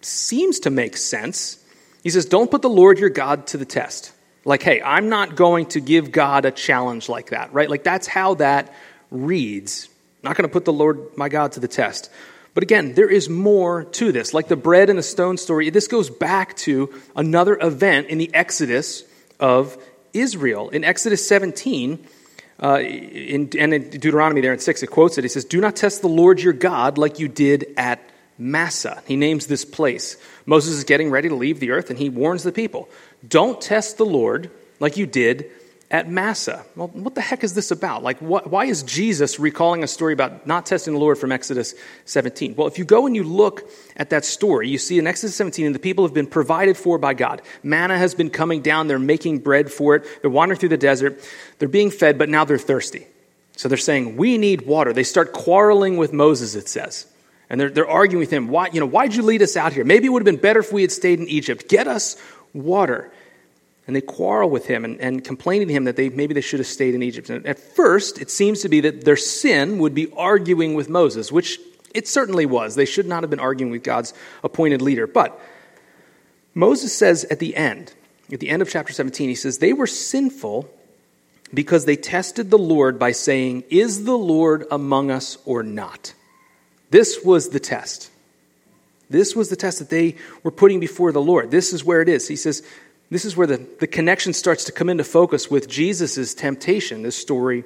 seems 0.00 0.60
to 0.60 0.70
make 0.70 0.96
sense. 0.96 1.62
He 2.02 2.10
says, 2.10 2.26
Don't 2.26 2.50
put 2.50 2.62
the 2.62 2.68
Lord 2.68 2.98
your 2.98 3.10
God 3.10 3.46
to 3.48 3.58
the 3.58 3.64
test. 3.64 4.12
Like, 4.44 4.62
hey, 4.62 4.82
I'm 4.82 5.08
not 5.08 5.36
going 5.36 5.66
to 5.66 5.80
give 5.80 6.10
God 6.10 6.44
a 6.44 6.50
challenge 6.50 7.08
like 7.08 7.30
that, 7.30 7.52
right? 7.52 7.70
Like, 7.70 7.84
that's 7.84 8.08
how 8.08 8.34
that 8.34 8.74
reads. 9.10 9.88
not 10.22 10.36
going 10.36 10.48
to 10.48 10.52
put 10.52 10.64
the 10.64 10.72
Lord 10.72 11.16
my 11.16 11.28
God 11.28 11.52
to 11.52 11.60
the 11.60 11.68
test. 11.68 12.10
But 12.54 12.62
again, 12.62 12.94
there 12.94 13.08
is 13.08 13.28
more 13.28 13.84
to 13.84 14.12
this. 14.12 14.34
Like 14.34 14.48
the 14.48 14.56
bread 14.56 14.90
and 14.90 14.98
the 14.98 15.02
stone 15.02 15.38
story, 15.38 15.70
this 15.70 15.88
goes 15.88 16.10
back 16.10 16.56
to 16.58 16.92
another 17.16 17.56
event 17.60 18.08
in 18.08 18.18
the 18.18 18.32
Exodus 18.34 19.04
of 19.40 19.82
Israel. 20.12 20.68
In 20.68 20.84
Exodus 20.84 21.26
17, 21.26 22.04
uh, 22.62 22.78
in, 22.80 23.50
and 23.58 23.74
in 23.74 23.90
Deuteronomy 23.90 24.40
there 24.40 24.52
in 24.52 24.58
6, 24.58 24.82
it 24.82 24.86
quotes 24.88 25.16
it. 25.16 25.24
It 25.24 25.30
says, 25.30 25.44
Do 25.44 25.60
not 25.60 25.76
test 25.76 26.02
the 26.02 26.08
Lord 26.08 26.40
your 26.40 26.52
God 26.52 26.98
like 26.98 27.18
you 27.18 27.28
did 27.28 27.72
at 27.76 28.00
Massah. 28.38 29.02
He 29.06 29.16
names 29.16 29.46
this 29.46 29.64
place. 29.64 30.16
Moses 30.44 30.74
is 30.74 30.84
getting 30.84 31.10
ready 31.10 31.28
to 31.28 31.34
leave 31.34 31.58
the 31.58 31.70
earth, 31.70 31.90
and 31.90 31.98
he 31.98 32.10
warns 32.10 32.42
the 32.42 32.52
people 32.52 32.88
Don't 33.26 33.60
test 33.60 33.96
the 33.96 34.06
Lord 34.06 34.50
like 34.78 34.96
you 34.96 35.06
did 35.06 35.50
at 35.92 36.08
Massah. 36.10 36.64
Well, 36.74 36.88
what 36.88 37.14
the 37.14 37.20
heck 37.20 37.44
is 37.44 37.52
this 37.52 37.70
about? 37.70 38.02
Like, 38.02 38.18
what, 38.20 38.50
why 38.50 38.64
is 38.64 38.82
Jesus 38.82 39.38
recalling 39.38 39.84
a 39.84 39.86
story 39.86 40.14
about 40.14 40.46
not 40.46 40.64
testing 40.64 40.94
the 40.94 40.98
Lord 40.98 41.18
from 41.18 41.30
Exodus 41.30 41.74
17? 42.06 42.54
Well, 42.56 42.66
if 42.66 42.78
you 42.78 42.86
go 42.86 43.06
and 43.06 43.14
you 43.14 43.22
look 43.22 43.70
at 43.94 44.08
that 44.10 44.24
story, 44.24 44.70
you 44.70 44.78
see 44.78 44.98
in 44.98 45.06
Exodus 45.06 45.36
17, 45.36 45.66
and 45.66 45.74
the 45.74 45.78
people 45.78 46.06
have 46.06 46.14
been 46.14 46.26
provided 46.26 46.78
for 46.78 46.96
by 46.96 47.12
God. 47.12 47.42
Manna 47.62 47.98
has 47.98 48.14
been 48.14 48.30
coming 48.30 48.62
down. 48.62 48.88
They're 48.88 48.98
making 48.98 49.40
bread 49.40 49.70
for 49.70 49.94
it. 49.96 50.06
They're 50.22 50.30
wandering 50.30 50.58
through 50.58 50.70
the 50.70 50.78
desert. 50.78 51.20
They're 51.58 51.68
being 51.68 51.90
fed, 51.90 52.16
but 52.16 52.30
now 52.30 52.46
they're 52.46 52.56
thirsty. 52.56 53.06
So 53.56 53.68
they're 53.68 53.76
saying, 53.76 54.16
We 54.16 54.38
need 54.38 54.62
water. 54.62 54.94
They 54.94 55.04
start 55.04 55.34
quarreling 55.34 55.98
with 55.98 56.14
Moses, 56.14 56.54
it 56.54 56.70
says. 56.70 57.06
And 57.50 57.60
they're, 57.60 57.68
they're 57.68 57.88
arguing 57.88 58.20
with 58.20 58.30
him. 58.30 58.48
Why, 58.48 58.70
you 58.72 58.80
know, 58.80 58.86
why'd 58.86 59.14
you 59.14 59.22
lead 59.22 59.42
us 59.42 59.58
out 59.58 59.74
here? 59.74 59.84
Maybe 59.84 60.06
it 60.06 60.08
would 60.08 60.22
have 60.22 60.34
been 60.34 60.40
better 60.40 60.60
if 60.60 60.72
we 60.72 60.80
had 60.80 60.90
stayed 60.90 61.20
in 61.20 61.28
Egypt. 61.28 61.68
Get 61.68 61.86
us 61.86 62.16
water 62.54 63.12
and 63.86 63.96
they 63.96 64.00
quarrel 64.00 64.48
with 64.48 64.66
him 64.66 64.84
and, 64.84 65.00
and 65.00 65.24
complaining 65.24 65.68
to 65.68 65.74
him 65.74 65.84
that 65.84 65.96
they, 65.96 66.08
maybe 66.08 66.34
they 66.34 66.40
should 66.40 66.60
have 66.60 66.66
stayed 66.66 66.94
in 66.94 67.02
Egypt. 67.02 67.30
And 67.30 67.46
at 67.46 67.58
first, 67.58 68.20
it 68.20 68.30
seems 68.30 68.60
to 68.60 68.68
be 68.68 68.80
that 68.80 69.04
their 69.04 69.16
sin 69.16 69.78
would 69.78 69.94
be 69.94 70.10
arguing 70.12 70.74
with 70.74 70.88
Moses, 70.88 71.32
which 71.32 71.58
it 71.94 72.06
certainly 72.06 72.46
was. 72.46 72.74
They 72.74 72.84
should 72.84 73.06
not 73.06 73.22
have 73.22 73.30
been 73.30 73.40
arguing 73.40 73.72
with 73.72 73.82
God's 73.82 74.14
appointed 74.44 74.82
leader. 74.82 75.06
But 75.06 75.38
Moses 76.54 76.96
says 76.96 77.24
at 77.24 77.38
the 77.38 77.56
end, 77.56 77.92
at 78.32 78.40
the 78.40 78.48
end 78.48 78.62
of 78.62 78.70
chapter 78.70 78.92
17, 78.92 79.28
he 79.28 79.34
says, 79.34 79.58
They 79.58 79.72
were 79.72 79.86
sinful 79.86 80.68
because 81.52 81.84
they 81.84 81.96
tested 81.96 82.50
the 82.50 82.58
Lord 82.58 82.98
by 82.98 83.12
saying, 83.12 83.64
Is 83.68 84.04
the 84.04 84.16
Lord 84.16 84.64
among 84.70 85.10
us 85.10 85.38
or 85.44 85.62
not? 85.62 86.14
This 86.90 87.22
was 87.24 87.48
the 87.48 87.60
test. 87.60 88.10
This 89.10 89.36
was 89.36 89.50
the 89.50 89.56
test 89.56 89.80
that 89.80 89.90
they 89.90 90.16
were 90.42 90.50
putting 90.50 90.80
before 90.80 91.12
the 91.12 91.20
Lord. 91.20 91.50
This 91.50 91.72
is 91.72 91.84
where 91.84 92.00
it 92.00 92.08
is. 92.08 92.28
He 92.28 92.36
says, 92.36 92.62
this 93.14 93.24
is 93.24 93.36
where 93.36 93.46
the, 93.46 93.66
the 93.80 93.86
connection 93.86 94.32
starts 94.32 94.64
to 94.64 94.72
come 94.72 94.88
into 94.88 95.04
focus 95.04 95.50
with 95.50 95.68
Jesus' 95.68 96.34
temptation, 96.34 97.02
this 97.02 97.16
story 97.16 97.64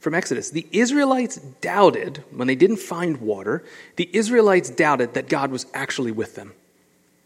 from 0.00 0.14
Exodus. 0.14 0.50
The 0.50 0.66
Israelites 0.72 1.36
doubted, 1.60 2.22
when 2.30 2.48
they 2.48 2.54
didn't 2.54 2.78
find 2.78 3.20
water, 3.20 3.64
the 3.96 4.08
Israelites 4.12 4.70
doubted 4.70 5.14
that 5.14 5.28
God 5.28 5.50
was 5.50 5.66
actually 5.74 6.12
with 6.12 6.34
them, 6.34 6.52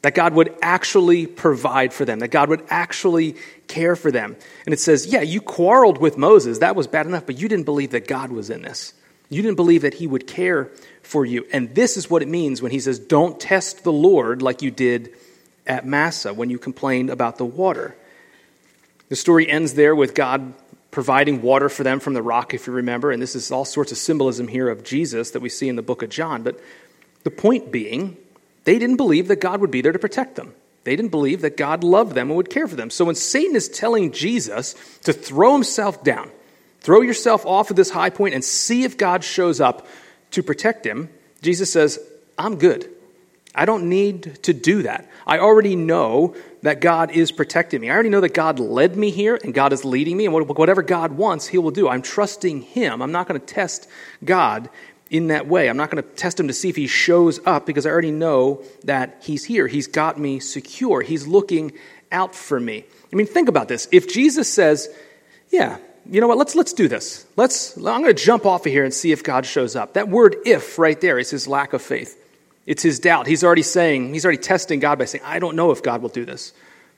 that 0.02 0.14
God 0.14 0.34
would 0.34 0.54
actually 0.62 1.26
provide 1.26 1.92
for 1.92 2.04
them, 2.04 2.18
that 2.18 2.28
God 2.28 2.48
would 2.48 2.64
actually 2.68 3.36
care 3.68 3.96
for 3.96 4.10
them. 4.10 4.36
And 4.66 4.72
it 4.72 4.80
says, 4.80 5.06
yeah, 5.06 5.22
you 5.22 5.40
quarreled 5.40 5.98
with 5.98 6.18
Moses. 6.18 6.58
That 6.58 6.76
was 6.76 6.86
bad 6.86 7.06
enough, 7.06 7.26
but 7.26 7.38
you 7.38 7.48
didn't 7.48 7.64
believe 7.64 7.90
that 7.90 8.08
God 8.08 8.32
was 8.32 8.50
in 8.50 8.62
this. 8.62 8.94
You 9.28 9.40
didn't 9.40 9.56
believe 9.56 9.82
that 9.82 9.94
he 9.94 10.06
would 10.06 10.26
care 10.26 10.70
for 11.02 11.24
you. 11.24 11.46
And 11.52 11.74
this 11.74 11.96
is 11.96 12.10
what 12.10 12.20
it 12.20 12.28
means 12.28 12.60
when 12.60 12.70
he 12.70 12.80
says, 12.80 12.98
don't 12.98 13.40
test 13.40 13.82
the 13.82 13.92
Lord 13.92 14.42
like 14.42 14.60
you 14.60 14.70
did 14.70 15.14
at 15.66 15.86
Massah 15.86 16.34
when 16.34 16.50
you 16.50 16.58
complained 16.58 17.10
about 17.10 17.38
the 17.38 17.44
water. 17.44 17.96
The 19.08 19.16
story 19.16 19.48
ends 19.48 19.74
there 19.74 19.94
with 19.94 20.14
God 20.14 20.54
providing 20.90 21.42
water 21.42 21.68
for 21.68 21.82
them 21.82 22.00
from 22.00 22.14
the 22.14 22.22
rock, 22.22 22.54
if 22.54 22.66
you 22.66 22.72
remember. 22.72 23.10
And 23.10 23.20
this 23.20 23.34
is 23.34 23.50
all 23.50 23.64
sorts 23.64 23.92
of 23.92 23.98
symbolism 23.98 24.48
here 24.48 24.68
of 24.68 24.84
Jesus 24.84 25.32
that 25.32 25.40
we 25.40 25.48
see 25.48 25.68
in 25.68 25.76
the 25.76 25.82
book 25.82 26.02
of 26.02 26.10
John. 26.10 26.42
But 26.42 26.60
the 27.24 27.30
point 27.30 27.72
being, 27.72 28.16
they 28.64 28.78
didn't 28.78 28.96
believe 28.96 29.28
that 29.28 29.40
God 29.40 29.60
would 29.60 29.70
be 29.70 29.80
there 29.80 29.92
to 29.92 29.98
protect 29.98 30.36
them. 30.36 30.54
They 30.84 30.96
didn't 30.96 31.10
believe 31.10 31.42
that 31.42 31.56
God 31.56 31.84
loved 31.84 32.14
them 32.14 32.28
and 32.28 32.36
would 32.36 32.50
care 32.50 32.66
for 32.66 32.76
them. 32.76 32.90
So 32.90 33.04
when 33.04 33.14
Satan 33.14 33.56
is 33.56 33.68
telling 33.68 34.12
Jesus 34.12 34.74
to 35.04 35.12
throw 35.12 35.52
himself 35.52 36.02
down, 36.02 36.30
throw 36.80 37.00
yourself 37.00 37.46
off 37.46 37.70
of 37.70 37.76
this 37.76 37.90
high 37.90 38.10
point 38.10 38.34
and 38.34 38.44
see 38.44 38.82
if 38.84 38.98
God 38.98 39.22
shows 39.24 39.60
up 39.60 39.86
to 40.32 40.42
protect 40.42 40.84
him, 40.84 41.08
Jesus 41.40 41.72
says, 41.72 42.00
I'm 42.36 42.56
good. 42.56 42.90
I 43.54 43.64
don't 43.64 43.88
need 43.88 44.38
to 44.44 44.54
do 44.54 44.82
that. 44.82 45.08
I 45.26 45.38
already 45.38 45.76
know 45.76 46.34
that 46.62 46.80
God 46.80 47.10
is 47.10 47.30
protecting 47.30 47.80
me. 47.80 47.90
I 47.90 47.94
already 47.94 48.08
know 48.08 48.20
that 48.20 48.34
God 48.34 48.58
led 48.58 48.96
me 48.96 49.10
here 49.10 49.38
and 49.42 49.52
God 49.52 49.72
is 49.72 49.84
leading 49.84 50.16
me, 50.16 50.26
and 50.26 50.34
whatever 50.34 50.82
God 50.82 51.12
wants, 51.12 51.46
He 51.48 51.58
will 51.58 51.70
do. 51.70 51.88
I'm 51.88 52.02
trusting 52.02 52.62
Him. 52.62 53.02
I'm 53.02 53.12
not 53.12 53.28
going 53.28 53.40
to 53.40 53.46
test 53.46 53.88
God 54.24 54.70
in 55.10 55.26
that 55.26 55.46
way. 55.46 55.68
I'm 55.68 55.76
not 55.76 55.90
going 55.90 56.02
to 56.02 56.08
test 56.10 56.40
Him 56.40 56.48
to 56.48 56.54
see 56.54 56.70
if 56.70 56.76
He 56.76 56.86
shows 56.86 57.40
up 57.44 57.66
because 57.66 57.84
I 57.84 57.90
already 57.90 58.10
know 58.10 58.62
that 58.84 59.18
He's 59.22 59.44
here. 59.44 59.66
He's 59.66 59.86
got 59.86 60.18
me 60.18 60.40
secure. 60.40 61.02
He's 61.02 61.26
looking 61.26 61.72
out 62.10 62.34
for 62.34 62.58
me. 62.58 62.84
I 63.12 63.16
mean, 63.16 63.26
think 63.26 63.48
about 63.48 63.68
this. 63.68 63.86
If 63.92 64.08
Jesus 64.08 64.52
says, 64.52 64.88
Yeah, 65.50 65.76
you 66.06 66.20
know 66.20 66.26
what, 66.26 66.38
let's, 66.38 66.54
let's 66.54 66.72
do 66.72 66.88
this. 66.88 67.26
Let's, 67.36 67.76
I'm 67.76 67.82
going 67.82 68.04
to 68.06 68.14
jump 68.14 68.46
off 68.46 68.66
of 68.66 68.72
here 68.72 68.84
and 68.84 68.92
see 68.92 69.12
if 69.12 69.22
God 69.22 69.46
shows 69.46 69.76
up. 69.76 69.94
That 69.94 70.08
word 70.08 70.36
if 70.44 70.78
right 70.78 71.00
there 71.00 71.18
is 71.18 71.30
his 71.30 71.46
lack 71.46 71.72
of 71.72 71.82
faith. 71.82 72.18
It's 72.66 72.82
his 72.82 73.00
doubt. 73.00 73.26
He's 73.26 73.42
already 73.42 73.62
saying, 73.62 74.12
he's 74.14 74.24
already 74.24 74.40
testing 74.40 74.80
God 74.80 74.98
by 74.98 75.06
saying, 75.06 75.24
I 75.24 75.38
don't 75.38 75.56
know 75.56 75.70
if 75.70 75.82
God 75.82 76.02
will 76.02 76.08
do 76.08 76.24
this. 76.24 76.52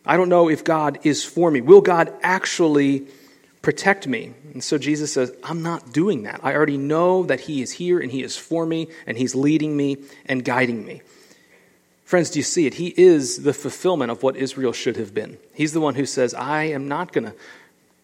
I 0.04 0.16
don't 0.16 0.28
know 0.28 0.50
if 0.50 0.64
God 0.64 0.98
is 1.04 1.24
for 1.24 1.50
me. 1.50 1.60
Will 1.60 1.80
God 1.80 2.12
actually 2.22 3.06
protect 3.62 4.06
me? 4.06 4.34
And 4.52 4.62
so 4.62 4.76
Jesus 4.76 5.12
says, 5.12 5.32
I'm 5.42 5.62
not 5.62 5.92
doing 5.92 6.24
that. 6.24 6.40
I 6.42 6.54
already 6.54 6.76
know 6.76 7.22
that 7.24 7.40
He 7.40 7.62
is 7.62 7.72
here 7.72 7.98
and 7.98 8.12
He 8.12 8.22
is 8.22 8.36
for 8.36 8.66
me 8.66 8.88
and 9.06 9.16
He's 9.16 9.34
leading 9.34 9.76
me 9.76 9.96
and 10.26 10.44
guiding 10.44 10.84
me. 10.84 11.00
Friends, 12.04 12.28
do 12.28 12.38
you 12.38 12.42
see 12.42 12.66
it? 12.66 12.74
He 12.74 12.92
is 12.98 13.44
the 13.44 13.54
fulfillment 13.54 14.10
of 14.10 14.22
what 14.22 14.36
Israel 14.36 14.74
should 14.74 14.96
have 14.96 15.14
been. 15.14 15.38
He's 15.54 15.72
the 15.72 15.80
one 15.80 15.94
who 15.94 16.04
says, 16.04 16.34
I 16.34 16.64
am 16.64 16.86
not 16.86 17.12
going 17.12 17.24
to 17.24 17.34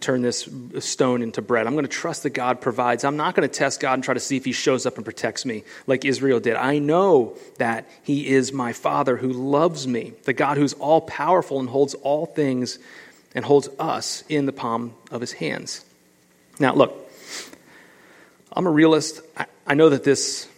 turn 0.00 0.22
this 0.22 0.48
stone 0.78 1.22
into 1.22 1.42
bread. 1.42 1.66
I'm 1.66 1.74
going 1.74 1.84
to 1.84 1.90
trust 1.90 2.22
that 2.22 2.30
God 2.30 2.60
provides. 2.60 3.04
I'm 3.04 3.16
not 3.16 3.34
going 3.34 3.48
to 3.48 3.54
test 3.54 3.80
God 3.80 3.94
and 3.94 4.04
try 4.04 4.14
to 4.14 4.20
see 4.20 4.36
if 4.36 4.44
He 4.44 4.52
shows 4.52 4.86
up 4.86 4.96
and 4.96 5.04
protects 5.04 5.44
me 5.44 5.64
like 5.86 6.04
Israel 6.04 6.40
did. 6.40 6.56
I 6.56 6.78
know 6.78 7.36
that 7.58 7.88
He 8.02 8.28
is 8.28 8.52
my 8.52 8.72
Father 8.72 9.16
who 9.16 9.32
loves 9.32 9.86
me, 9.86 10.14
the 10.24 10.32
God 10.32 10.56
who's 10.56 10.72
all 10.74 11.00
powerful 11.02 11.60
and 11.60 11.68
holds 11.68 11.94
all 11.94 12.26
things 12.26 12.78
and 13.34 13.44
holds 13.44 13.68
us 13.78 14.24
in 14.28 14.46
the 14.46 14.52
palm 14.52 14.94
of 15.10 15.20
His 15.20 15.32
hands. 15.32 15.84
Now, 16.58 16.74
look, 16.74 17.10
I'm 18.52 18.66
a 18.66 18.70
realist. 18.70 19.20
I, 19.36 19.46
I 19.66 19.74
know 19.74 19.90
that 19.90 20.04
this, 20.04 20.48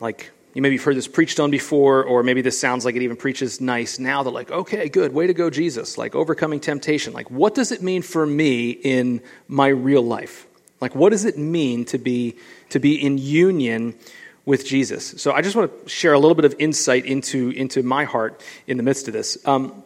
like, 0.00 0.30
you 0.54 0.62
maybe 0.62 0.76
have 0.76 0.84
heard 0.84 0.96
this 0.96 1.06
preached 1.06 1.38
on 1.38 1.50
before, 1.50 2.02
or 2.02 2.22
maybe 2.22 2.42
this 2.42 2.58
sounds 2.58 2.84
like 2.84 2.96
it 2.96 3.02
even 3.02 3.16
preaches 3.16 3.60
nice 3.60 3.98
now. 3.98 4.22
They're 4.22 4.32
like, 4.32 4.50
okay, 4.50 4.88
good, 4.88 5.12
way 5.12 5.26
to 5.26 5.34
go, 5.34 5.48
Jesus. 5.48 5.96
Like 5.96 6.14
overcoming 6.14 6.58
temptation. 6.58 7.12
Like, 7.12 7.30
what 7.30 7.54
does 7.54 7.70
it 7.70 7.82
mean 7.82 8.02
for 8.02 8.26
me 8.26 8.70
in 8.70 9.20
my 9.46 9.68
real 9.68 10.02
life? 10.02 10.46
Like, 10.80 10.94
what 10.94 11.10
does 11.10 11.24
it 11.24 11.38
mean 11.38 11.84
to 11.86 11.98
be 11.98 12.36
to 12.70 12.80
be 12.80 12.94
in 12.94 13.18
union 13.18 13.94
with 14.44 14.66
Jesus? 14.66 15.22
So, 15.22 15.32
I 15.32 15.42
just 15.42 15.54
want 15.54 15.84
to 15.84 15.88
share 15.88 16.14
a 16.14 16.18
little 16.18 16.34
bit 16.34 16.44
of 16.44 16.56
insight 16.58 17.04
into 17.04 17.50
into 17.50 17.82
my 17.82 18.04
heart 18.04 18.42
in 18.66 18.76
the 18.76 18.82
midst 18.82 19.06
of 19.06 19.14
this. 19.14 19.38
Um, 19.46 19.84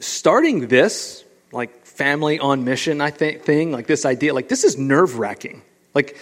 starting 0.00 0.68
this, 0.68 1.24
like 1.50 1.86
family 1.86 2.38
on 2.38 2.64
mission, 2.64 3.00
I 3.00 3.10
think 3.10 3.42
thing, 3.42 3.72
like 3.72 3.86
this 3.86 4.04
idea, 4.04 4.34
like 4.34 4.48
this 4.48 4.64
is 4.64 4.76
nerve 4.76 5.18
wracking. 5.18 5.62
Like 5.94 6.16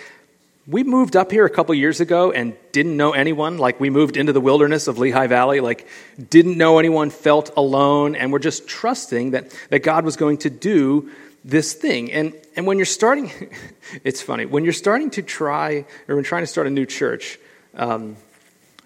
we 0.68 0.82
moved 0.82 1.14
up 1.14 1.30
here 1.30 1.46
a 1.46 1.50
couple 1.50 1.74
years 1.76 2.00
ago 2.00 2.32
and 2.32 2.56
didn't 2.72 2.96
know 2.96 3.12
anyone. 3.12 3.56
Like, 3.56 3.78
we 3.78 3.88
moved 3.88 4.16
into 4.16 4.32
the 4.32 4.40
wilderness 4.40 4.88
of 4.88 4.98
Lehigh 4.98 5.28
Valley, 5.28 5.60
like, 5.60 5.86
didn't 6.28 6.58
know 6.58 6.78
anyone, 6.78 7.10
felt 7.10 7.52
alone, 7.56 8.16
and 8.16 8.32
we're 8.32 8.40
just 8.40 8.66
trusting 8.66 9.30
that, 9.30 9.56
that 9.70 9.84
God 9.84 10.04
was 10.04 10.16
going 10.16 10.38
to 10.38 10.50
do 10.50 11.10
this 11.44 11.72
thing. 11.72 12.10
And, 12.10 12.34
and 12.56 12.66
when 12.66 12.78
you're 12.78 12.84
starting, 12.84 13.30
it's 14.04 14.20
funny, 14.20 14.44
when 14.44 14.64
you're 14.64 14.72
starting 14.72 15.10
to 15.10 15.22
try, 15.22 15.84
or 16.08 16.16
when 16.16 16.24
trying 16.24 16.42
to 16.42 16.48
start 16.48 16.66
a 16.66 16.70
new 16.70 16.86
church, 16.86 17.38
um, 17.74 18.16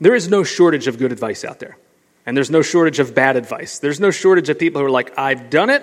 there 0.01 0.15
is 0.15 0.29
no 0.29 0.45
shortage 0.45 0.87
of 0.87 0.99
good 0.99 1.13
advice 1.13 1.45
out 1.45 1.61
there. 1.61 1.79
And 2.27 2.37
there's 2.37 2.51
no 2.51 2.61
shortage 2.61 2.99
of 2.99 3.15
bad 3.15 3.37
advice. 3.37 3.79
There's 3.79 3.99
no 3.99 4.11
shortage 4.11 4.51
of 4.51 4.59
people 4.59 4.83
who 4.83 4.87
are 4.87 4.91
like, 4.91 5.19
I've 5.19 5.49
done 5.49 5.71
it, 5.71 5.83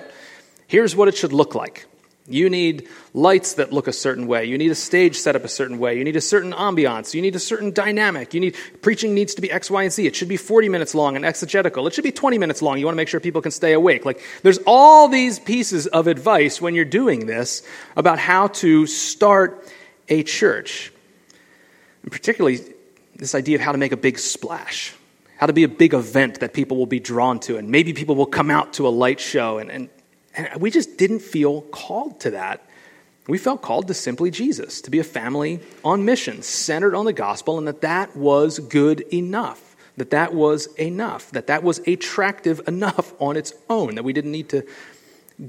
here's 0.68 0.96
what 0.96 1.08
it 1.08 1.18
should 1.18 1.34
look 1.34 1.56
like. 1.56 1.88
You 2.30 2.50
need 2.50 2.90
lights 3.14 3.54
that 3.54 3.72
look 3.72 3.88
a 3.88 3.94
certain 3.94 4.28
way. 4.28 4.44
You 4.44 4.58
need 4.58 4.70
a 4.70 4.76
stage 4.76 5.16
set 5.16 5.38
up 5.38 5.46
a 5.46 5.48
certain 5.48 5.80
way. 5.80 5.98
You 5.98 6.04
need 6.04 6.18
a 6.18 6.22
certain 6.22 6.52
ambiance. 6.52 7.14
You 7.14 7.22
need 7.22 7.38
a 7.38 7.40
certain 7.40 7.72
dynamic. 7.72 8.34
You 8.34 8.42
need 8.42 8.58
preaching 8.82 9.14
needs 9.14 9.34
to 9.36 9.42
be 9.42 9.50
X, 9.50 9.72
Y, 9.72 9.84
and 9.84 9.92
Z. 9.94 10.06
It 10.06 10.14
should 10.14 10.28
be 10.28 10.36
40 10.36 10.68
minutes 10.68 10.94
long 10.94 11.16
and 11.16 11.26
exegetical. 11.26 11.88
It 11.88 11.94
should 11.94 12.04
be 12.04 12.12
20 12.12 12.38
minutes 12.38 12.62
long. 12.62 12.80
You 12.80 12.86
want 12.86 12.96
to 12.96 12.98
make 12.98 13.08
sure 13.08 13.22
people 13.22 13.42
can 13.42 13.52
stay 13.52 13.72
awake. 13.72 14.04
Like 14.06 14.22
there's 14.44 14.60
all 14.66 15.08
these 15.08 15.40
pieces 15.40 15.88
of 15.88 16.08
advice 16.08 16.60
when 16.60 16.76
you're 16.76 16.84
doing 16.84 17.28
this 17.28 17.64
about 17.96 18.20
how 18.20 18.48
to 18.48 18.86
start 18.88 19.66
a 20.10 20.22
church. 20.24 20.92
And 22.04 22.12
particularly 22.12 22.60
this 23.16 23.36
idea 23.36 23.56
of 23.56 23.62
how 23.62 23.72
to 23.72 23.78
make 23.78 23.94
a 23.94 23.98
big 23.98 24.20
splash. 24.20 24.94
how 25.38 25.46
to 25.46 25.54
be 25.54 25.64
a 25.64 25.70
big 25.70 25.94
event 25.94 26.40
that 26.40 26.52
people 26.52 26.78
will 26.78 26.88
be 26.88 27.00
drawn 27.00 27.40
to, 27.40 27.58
and 27.58 27.70
maybe 27.70 27.94
people 27.94 28.16
will 28.16 28.26
come 28.26 28.50
out 28.50 28.74
to 28.74 28.88
a 28.88 28.90
light 28.90 29.20
show. 29.20 29.60
And, 29.60 29.70
and, 29.70 29.90
and 30.38 30.62
we 30.62 30.72
just 30.72 30.98
didn't 30.98 31.20
feel 31.20 31.62
called 31.62 32.20
to 32.22 32.32
that. 32.32 32.64
We 33.28 33.38
felt 33.38 33.62
called 33.62 33.88
to 33.88 33.94
simply 33.94 34.32
Jesus, 34.32 34.80
to 34.82 34.92
be 34.92 35.00
a 35.00 35.04
family 35.04 35.60
on 35.84 36.06
mission, 36.06 36.44
centered 36.44 36.96
on 36.96 37.06
the 37.06 37.14
gospel, 37.14 37.58
and 37.58 37.68
that 37.68 37.82
that 37.82 38.16
was 38.16 38.60
good 38.60 39.02
enough, 39.14 39.76
that 39.98 40.12
that 40.12 40.34
was 40.34 40.68
enough, 40.76 41.32
that 41.32 41.48
that 41.48 41.64
was 41.64 41.80
attractive 41.80 42.62
enough 42.68 43.14
on 43.20 43.36
its 43.36 43.54
own, 43.70 43.96
that 43.96 44.04
we 44.04 44.14
didn't 44.14 44.32
need 44.32 44.50
to 44.50 44.66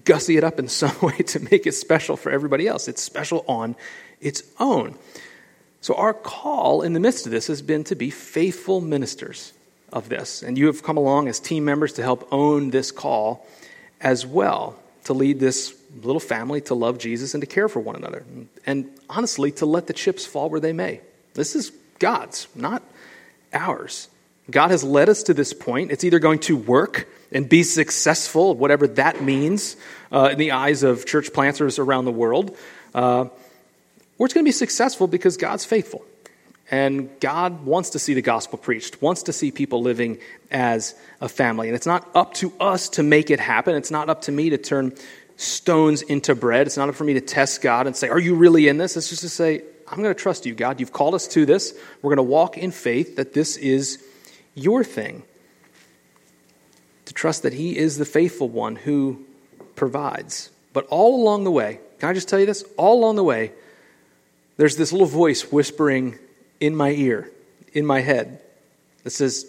gussy 0.05 0.37
it 0.37 0.43
up 0.43 0.59
in 0.59 0.69
some 0.69 0.97
way 1.01 1.19
to 1.19 1.41
make 1.51 1.67
it 1.67 1.73
special 1.73 2.17
for 2.17 2.31
everybody 2.31 2.67
else. 2.67 2.89
It's 2.89 3.03
special 3.03 3.45
on 3.47 3.77
its 4.21 4.43
own. 4.59 4.97
So, 5.81 5.95
our 5.95 6.13
call 6.13 6.83
in 6.83 6.93
the 6.95 7.01
midst 7.01 7.27
of 7.27 7.31
this 7.31 7.47
has 7.47 7.63
been 7.63 7.85
to 7.85 7.95
be 7.95 8.11
faithful 8.11 8.81
ministers 8.81 9.53
of 9.93 10.09
this. 10.09 10.43
And 10.43 10.59
you 10.59 10.67
have 10.67 10.83
come 10.83 10.97
along 10.97 11.29
as 11.29 11.39
team 11.39 11.65
members 11.65 11.93
to 11.95 12.03
help 12.03 12.27
own 12.33 12.71
this 12.71 12.91
call 12.91 13.47
as 14.01 14.27
well, 14.27 14.77
to 15.05 15.13
lead 15.13 15.41
this 15.41 15.75
little 16.03 16.21
family 16.21 16.61
to 16.63 16.75
love 16.75 16.99
Jesus 16.99 17.35
and 17.35 17.41
to 17.41 17.47
care 17.47 17.69
for 17.69 17.81
one 17.81 17.97
another. 17.97 18.25
And 18.67 18.91
honestly, 19.09 19.53
to 19.53 19.67
let 19.67 19.87
the 19.87 19.93
chips 19.93 20.27
fall 20.27 20.51
where 20.51 20.61
they 20.61 20.73
may. 20.73 21.01
This 21.35 21.55
is 21.55 21.73
God's, 21.99 22.47
not 22.55 22.83
ours. 23.53 24.09
God 24.51 24.71
has 24.71 24.83
led 24.83 25.09
us 25.09 25.25
to 25.25 25.35
this 25.35 25.53
point. 25.53 25.91
It's 25.91 26.05
either 26.05 26.19
going 26.19 26.39
to 26.41 26.57
work 26.57 27.09
and 27.31 27.49
be 27.49 27.63
successful, 27.63 28.55
whatever 28.55 28.87
that 28.89 29.23
means 29.23 29.77
uh, 30.11 30.31
in 30.33 30.39
the 30.39 30.53
eyes 30.53 30.83
of 30.83 31.05
church 31.05 31.33
planters 31.33 31.79
around 31.79 32.07
the 32.07 32.13
world, 32.13 32.57
uh, 32.95 33.27
or 34.19 34.27
it's 34.27 34.35
going 34.35 34.45
to 34.45 34.49
be 34.49 34.53
successful 34.53 35.07
because 35.07 35.37
God's 35.37 35.65
faithful. 35.65 36.05
And 36.71 37.09
God 37.21 37.65
wants 37.65 37.91
to 37.91 37.99
see 37.99 38.15
the 38.15 38.23
gospel 38.23 38.59
preached, 38.59 39.01
wants 39.01 39.25
to 39.25 39.33
see 39.33 39.51
people 39.51 39.81
living 39.81 40.19
as 40.51 40.95
a 41.21 41.29
family. 41.29 41.69
And 41.69 41.75
it's 41.75 41.87
not 41.87 42.09
up 42.15 42.35
to 42.35 42.53
us 42.61 42.91
to 42.91 43.03
make 43.03 43.31
it 43.31 43.41
happen. 43.41 43.75
It's 43.75 43.91
not 43.91 44.11
up 44.11 44.23
to 44.23 44.33
me 44.33 44.51
to 44.51 44.59
turn 44.59 44.95
stones 45.37 46.03
into 46.03 46.35
bread. 46.35 46.67
It's 46.67 46.77
not 46.77 46.89
up 46.89 46.95
for 46.95 47.05
me 47.05 47.15
to 47.15 47.21
test 47.23 47.63
God 47.63 47.87
and 47.87 47.97
say, 47.97 48.09
Are 48.09 48.19
you 48.19 48.35
really 48.35 48.69
in 48.69 48.77
this? 48.77 48.97
It's 48.97 49.09
just 49.09 49.23
to 49.23 49.29
say, 49.31 49.63
I'm 49.91 50.03
going 50.03 50.15
to 50.15 50.21
trust 50.21 50.45
you, 50.45 50.55
God. 50.55 50.81
You've 50.81 50.93
called 50.93 51.15
us 51.15 51.27
to 51.29 51.47
this. 51.47 51.75
We're 52.03 52.15
going 52.15 52.27
to 52.27 52.31
walk 52.31 52.59
in 52.59 52.71
faith 52.71 53.17
that 53.17 53.33
this 53.33 53.57
is 53.57 54.05
your 54.55 54.85
thing. 54.85 55.23
To 57.07 57.15
trust 57.15 57.45
that 57.45 57.55
He 57.55 57.79
is 57.79 57.97
the 57.97 58.05
faithful 58.05 58.49
one 58.51 58.77
who 58.77 59.25
provides. 59.75 60.51
But 60.75 60.87
all 60.89 61.23
along 61.23 61.45
the 61.45 61.51
way, 61.51 61.81
can 61.99 62.11
I 62.11 62.13
just 62.13 62.29
tell 62.29 62.39
you 62.39 62.45
this? 62.45 62.65
All 62.77 62.99
along 62.99 63.17
the 63.17 63.25
way, 63.25 63.53
there's 64.59 64.77
this 64.77 64.93
little 64.93 65.07
voice 65.07 65.51
whispering 65.51 66.19
in 66.61 66.75
my 66.75 66.91
ear, 66.91 67.31
in 67.73 67.87
my 67.87 68.01
head, 68.01 68.41
that 69.05 69.11
says, 69.11 69.47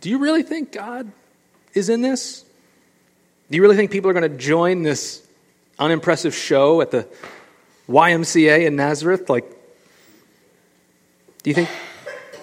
Do 0.00 0.10
you 0.10 0.18
really 0.18 0.42
think 0.42 0.72
God 0.72 1.10
is 1.72 1.88
in 1.88 2.02
this? 2.02 2.44
Do 3.50 3.56
you 3.56 3.62
really 3.62 3.76
think 3.76 3.90
people 3.90 4.10
are 4.10 4.14
going 4.14 4.30
to 4.30 4.38
join 4.38 4.82
this 4.82 5.26
unimpressive 5.78 6.34
show 6.34 6.80
at 6.80 6.90
the 6.90 7.06
YMCA 7.88 8.66
in 8.66 8.76
Nazareth? 8.76 9.28
Like, 9.28 9.44
do 11.42 11.50
you 11.50 11.54
think, 11.54 11.68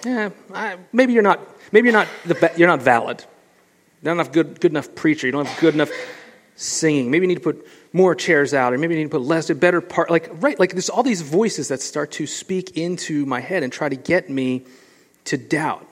yeah, 0.04 0.30
I, 0.54 0.76
maybe 0.92 1.12
you're 1.12 1.22
not, 1.22 1.40
maybe 1.72 1.88
you're 1.88 1.98
not, 1.98 2.08
the, 2.24 2.52
you're 2.56 2.68
not 2.68 2.82
valid. 2.82 3.24
You're 4.02 4.14
not 4.14 4.22
enough 4.22 4.32
good, 4.32 4.60
good 4.60 4.70
enough 4.72 4.94
preacher. 4.94 5.26
You 5.26 5.32
don't 5.32 5.46
have 5.46 5.60
good 5.60 5.74
enough 5.74 5.90
singing. 6.54 7.10
Maybe 7.10 7.24
you 7.24 7.28
need 7.28 7.34
to 7.34 7.40
put 7.40 7.66
more 7.92 8.14
chairs 8.14 8.54
out, 8.54 8.72
or 8.72 8.78
maybe 8.78 8.94
I 8.94 8.98
need 8.98 9.04
to 9.04 9.10
put 9.10 9.22
less, 9.22 9.50
a 9.50 9.54
better 9.54 9.80
part. 9.80 10.10
Like, 10.10 10.30
right, 10.42 10.58
like 10.58 10.72
there's 10.72 10.88
all 10.88 11.02
these 11.02 11.20
voices 11.20 11.68
that 11.68 11.80
start 11.80 12.12
to 12.12 12.26
speak 12.26 12.76
into 12.76 13.26
my 13.26 13.40
head 13.40 13.62
and 13.62 13.72
try 13.72 13.88
to 13.88 13.96
get 13.96 14.30
me 14.30 14.64
to 15.24 15.36
doubt. 15.36 15.86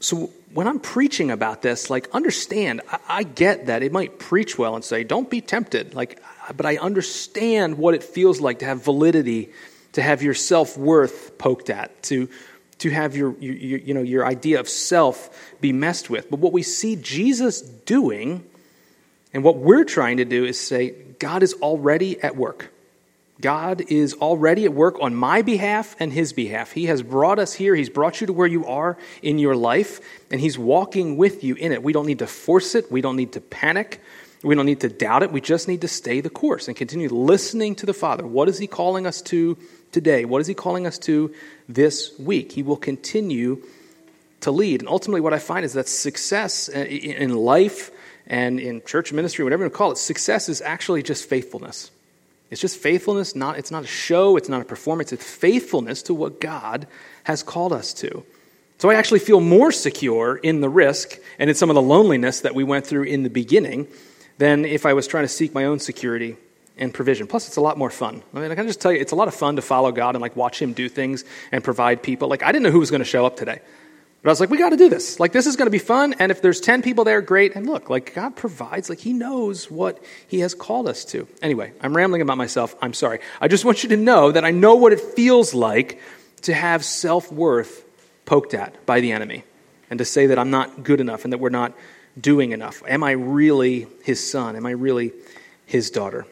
So 0.00 0.30
when 0.52 0.66
I'm 0.66 0.80
preaching 0.80 1.30
about 1.30 1.62
this, 1.62 1.90
like, 1.90 2.08
understand, 2.12 2.80
I, 2.90 2.98
I 3.08 3.22
get 3.22 3.66
that 3.66 3.82
it 3.82 3.92
might 3.92 4.18
preach 4.18 4.58
well 4.58 4.74
and 4.74 4.84
say, 4.84 5.04
don't 5.04 5.30
be 5.30 5.40
tempted. 5.40 5.94
Like, 5.94 6.20
but 6.56 6.66
I 6.66 6.76
understand 6.78 7.78
what 7.78 7.94
it 7.94 8.02
feels 8.02 8.40
like 8.40 8.60
to 8.60 8.64
have 8.64 8.82
validity, 8.84 9.50
to 9.92 10.02
have 10.02 10.22
your 10.22 10.34
self 10.34 10.76
worth 10.76 11.38
poked 11.38 11.70
at, 11.70 12.02
to 12.04 12.28
to 12.78 12.88
have 12.88 13.14
your, 13.14 13.36
your, 13.40 13.78
you 13.78 13.92
know, 13.92 14.00
your 14.00 14.24
idea 14.24 14.58
of 14.58 14.66
self 14.66 15.54
be 15.60 15.70
messed 15.70 16.08
with. 16.08 16.30
But 16.30 16.40
what 16.40 16.54
we 16.54 16.62
see 16.62 16.96
Jesus 16.96 17.60
doing 17.60 18.42
and 19.32 19.44
what 19.44 19.56
we're 19.56 19.84
trying 19.84 20.18
to 20.18 20.24
do 20.24 20.44
is 20.44 20.58
say, 20.58 20.90
God 21.18 21.42
is 21.42 21.54
already 21.54 22.20
at 22.20 22.36
work. 22.36 22.72
God 23.40 23.82
is 23.88 24.14
already 24.14 24.64
at 24.66 24.74
work 24.74 24.98
on 25.00 25.14
my 25.14 25.42
behalf 25.42 25.96
and 25.98 26.12
his 26.12 26.32
behalf. 26.32 26.72
He 26.72 26.86
has 26.86 27.02
brought 27.02 27.38
us 27.38 27.54
here. 27.54 27.74
He's 27.74 27.88
brought 27.88 28.20
you 28.20 28.26
to 28.26 28.32
where 28.32 28.46
you 28.46 28.66
are 28.66 28.98
in 29.22 29.38
your 29.38 29.56
life, 29.56 30.00
and 30.30 30.40
he's 30.40 30.58
walking 30.58 31.16
with 31.16 31.42
you 31.42 31.54
in 31.54 31.72
it. 31.72 31.82
We 31.82 31.92
don't 31.92 32.06
need 32.06 32.18
to 32.18 32.26
force 32.26 32.74
it. 32.74 32.92
We 32.92 33.00
don't 33.00 33.16
need 33.16 33.32
to 33.32 33.40
panic. 33.40 34.00
We 34.42 34.54
don't 34.54 34.66
need 34.66 34.80
to 34.80 34.88
doubt 34.88 35.22
it. 35.22 35.32
We 35.32 35.40
just 35.40 35.68
need 35.68 35.82
to 35.82 35.88
stay 35.88 36.20
the 36.20 36.30
course 36.30 36.68
and 36.68 36.76
continue 36.76 37.08
listening 37.08 37.76
to 37.76 37.86
the 37.86 37.94
Father. 37.94 38.26
What 38.26 38.48
is 38.48 38.58
he 38.58 38.66
calling 38.66 39.06
us 39.06 39.22
to 39.22 39.56
today? 39.92 40.24
What 40.24 40.40
is 40.40 40.46
he 40.46 40.54
calling 40.54 40.86
us 40.86 40.98
to 41.00 41.34
this 41.68 42.18
week? 42.18 42.52
He 42.52 42.62
will 42.62 42.76
continue 42.76 43.62
to 44.40 44.50
lead. 44.50 44.80
And 44.80 44.88
ultimately, 44.88 45.20
what 45.20 45.34
I 45.34 45.38
find 45.38 45.64
is 45.64 45.74
that 45.74 45.88
success 45.88 46.68
uh, 46.68 46.78
in 46.78 47.34
life, 47.36 47.90
and 48.30 48.60
in 48.60 48.80
church 48.84 49.12
ministry, 49.12 49.44
whatever 49.44 49.64
you 49.64 49.70
call 49.70 49.90
it, 49.90 49.98
success 49.98 50.48
is 50.48 50.62
actually 50.62 51.02
just 51.02 51.28
faithfulness. 51.28 51.90
It's 52.48 52.60
just 52.60 52.78
faithfulness, 52.78 53.34
not, 53.34 53.58
it's 53.58 53.72
not 53.72 53.82
a 53.82 53.88
show, 53.88 54.36
it's 54.36 54.48
not 54.48 54.62
a 54.62 54.64
performance, 54.64 55.12
it's 55.12 55.24
faithfulness 55.24 56.02
to 56.04 56.14
what 56.14 56.40
God 56.40 56.86
has 57.24 57.42
called 57.42 57.72
us 57.72 57.92
to. 57.94 58.24
So 58.78 58.88
I 58.88 58.94
actually 58.94 59.18
feel 59.18 59.40
more 59.40 59.72
secure 59.72 60.36
in 60.36 60.60
the 60.60 60.68
risk 60.68 61.18
and 61.40 61.50
in 61.50 61.56
some 61.56 61.70
of 61.70 61.74
the 61.74 61.82
loneliness 61.82 62.40
that 62.40 62.54
we 62.54 62.62
went 62.62 62.86
through 62.86 63.02
in 63.02 63.24
the 63.24 63.30
beginning 63.30 63.88
than 64.38 64.64
if 64.64 64.86
I 64.86 64.94
was 64.94 65.08
trying 65.08 65.24
to 65.24 65.28
seek 65.28 65.52
my 65.52 65.64
own 65.64 65.80
security 65.80 66.36
and 66.78 66.94
provision. 66.94 67.26
Plus, 67.26 67.48
it's 67.48 67.56
a 67.56 67.60
lot 67.60 67.76
more 67.76 67.90
fun. 67.90 68.22
I 68.32 68.40
mean, 68.40 68.52
I 68.52 68.54
can 68.54 68.66
just 68.66 68.80
tell 68.80 68.92
you, 68.92 69.00
it's 69.00 69.12
a 69.12 69.16
lot 69.16 69.28
of 69.28 69.34
fun 69.34 69.56
to 69.56 69.62
follow 69.62 69.90
God 69.90 70.14
and 70.14 70.22
like 70.22 70.36
watch 70.36 70.62
Him 70.62 70.72
do 70.72 70.88
things 70.88 71.24
and 71.50 71.62
provide 71.64 72.02
people. 72.02 72.28
Like, 72.28 72.44
I 72.44 72.52
didn't 72.52 72.62
know 72.62 72.70
who 72.70 72.78
was 72.78 72.90
going 72.90 73.00
to 73.00 73.04
show 73.04 73.26
up 73.26 73.36
today. 73.36 73.60
But 74.22 74.28
I 74.28 74.32
was 74.32 74.40
like, 74.40 74.50
we 74.50 74.58
got 74.58 74.70
to 74.70 74.76
do 74.76 74.90
this. 74.90 75.18
Like, 75.18 75.32
this 75.32 75.46
is 75.46 75.56
going 75.56 75.66
to 75.66 75.70
be 75.70 75.78
fun. 75.78 76.14
And 76.18 76.30
if 76.30 76.42
there's 76.42 76.60
10 76.60 76.82
people 76.82 77.04
there, 77.04 77.22
great. 77.22 77.56
And 77.56 77.66
look, 77.66 77.88
like, 77.88 78.14
God 78.14 78.36
provides. 78.36 78.90
Like, 78.90 78.98
He 78.98 79.14
knows 79.14 79.70
what 79.70 80.02
He 80.28 80.40
has 80.40 80.54
called 80.54 80.88
us 80.88 81.06
to. 81.06 81.26
Anyway, 81.40 81.72
I'm 81.80 81.96
rambling 81.96 82.20
about 82.20 82.36
myself. 82.36 82.74
I'm 82.82 82.92
sorry. 82.92 83.20
I 83.40 83.48
just 83.48 83.64
want 83.64 83.82
you 83.82 83.88
to 83.90 83.96
know 83.96 84.30
that 84.30 84.44
I 84.44 84.50
know 84.50 84.74
what 84.74 84.92
it 84.92 85.00
feels 85.00 85.54
like 85.54 86.00
to 86.42 86.52
have 86.52 86.84
self 86.84 87.32
worth 87.32 87.84
poked 88.26 88.52
at 88.52 88.84
by 88.84 89.00
the 89.00 89.12
enemy 89.12 89.44
and 89.88 89.98
to 89.98 90.04
say 90.04 90.26
that 90.26 90.38
I'm 90.38 90.50
not 90.50 90.84
good 90.84 91.00
enough 91.00 91.24
and 91.24 91.32
that 91.32 91.38
we're 91.38 91.48
not 91.48 91.72
doing 92.20 92.52
enough. 92.52 92.82
Am 92.86 93.02
I 93.02 93.12
really 93.12 93.86
His 94.02 94.30
son? 94.30 94.54
Am 94.54 94.66
I 94.66 94.72
really 94.72 95.12
His 95.64 95.90
daughter? 95.90 96.26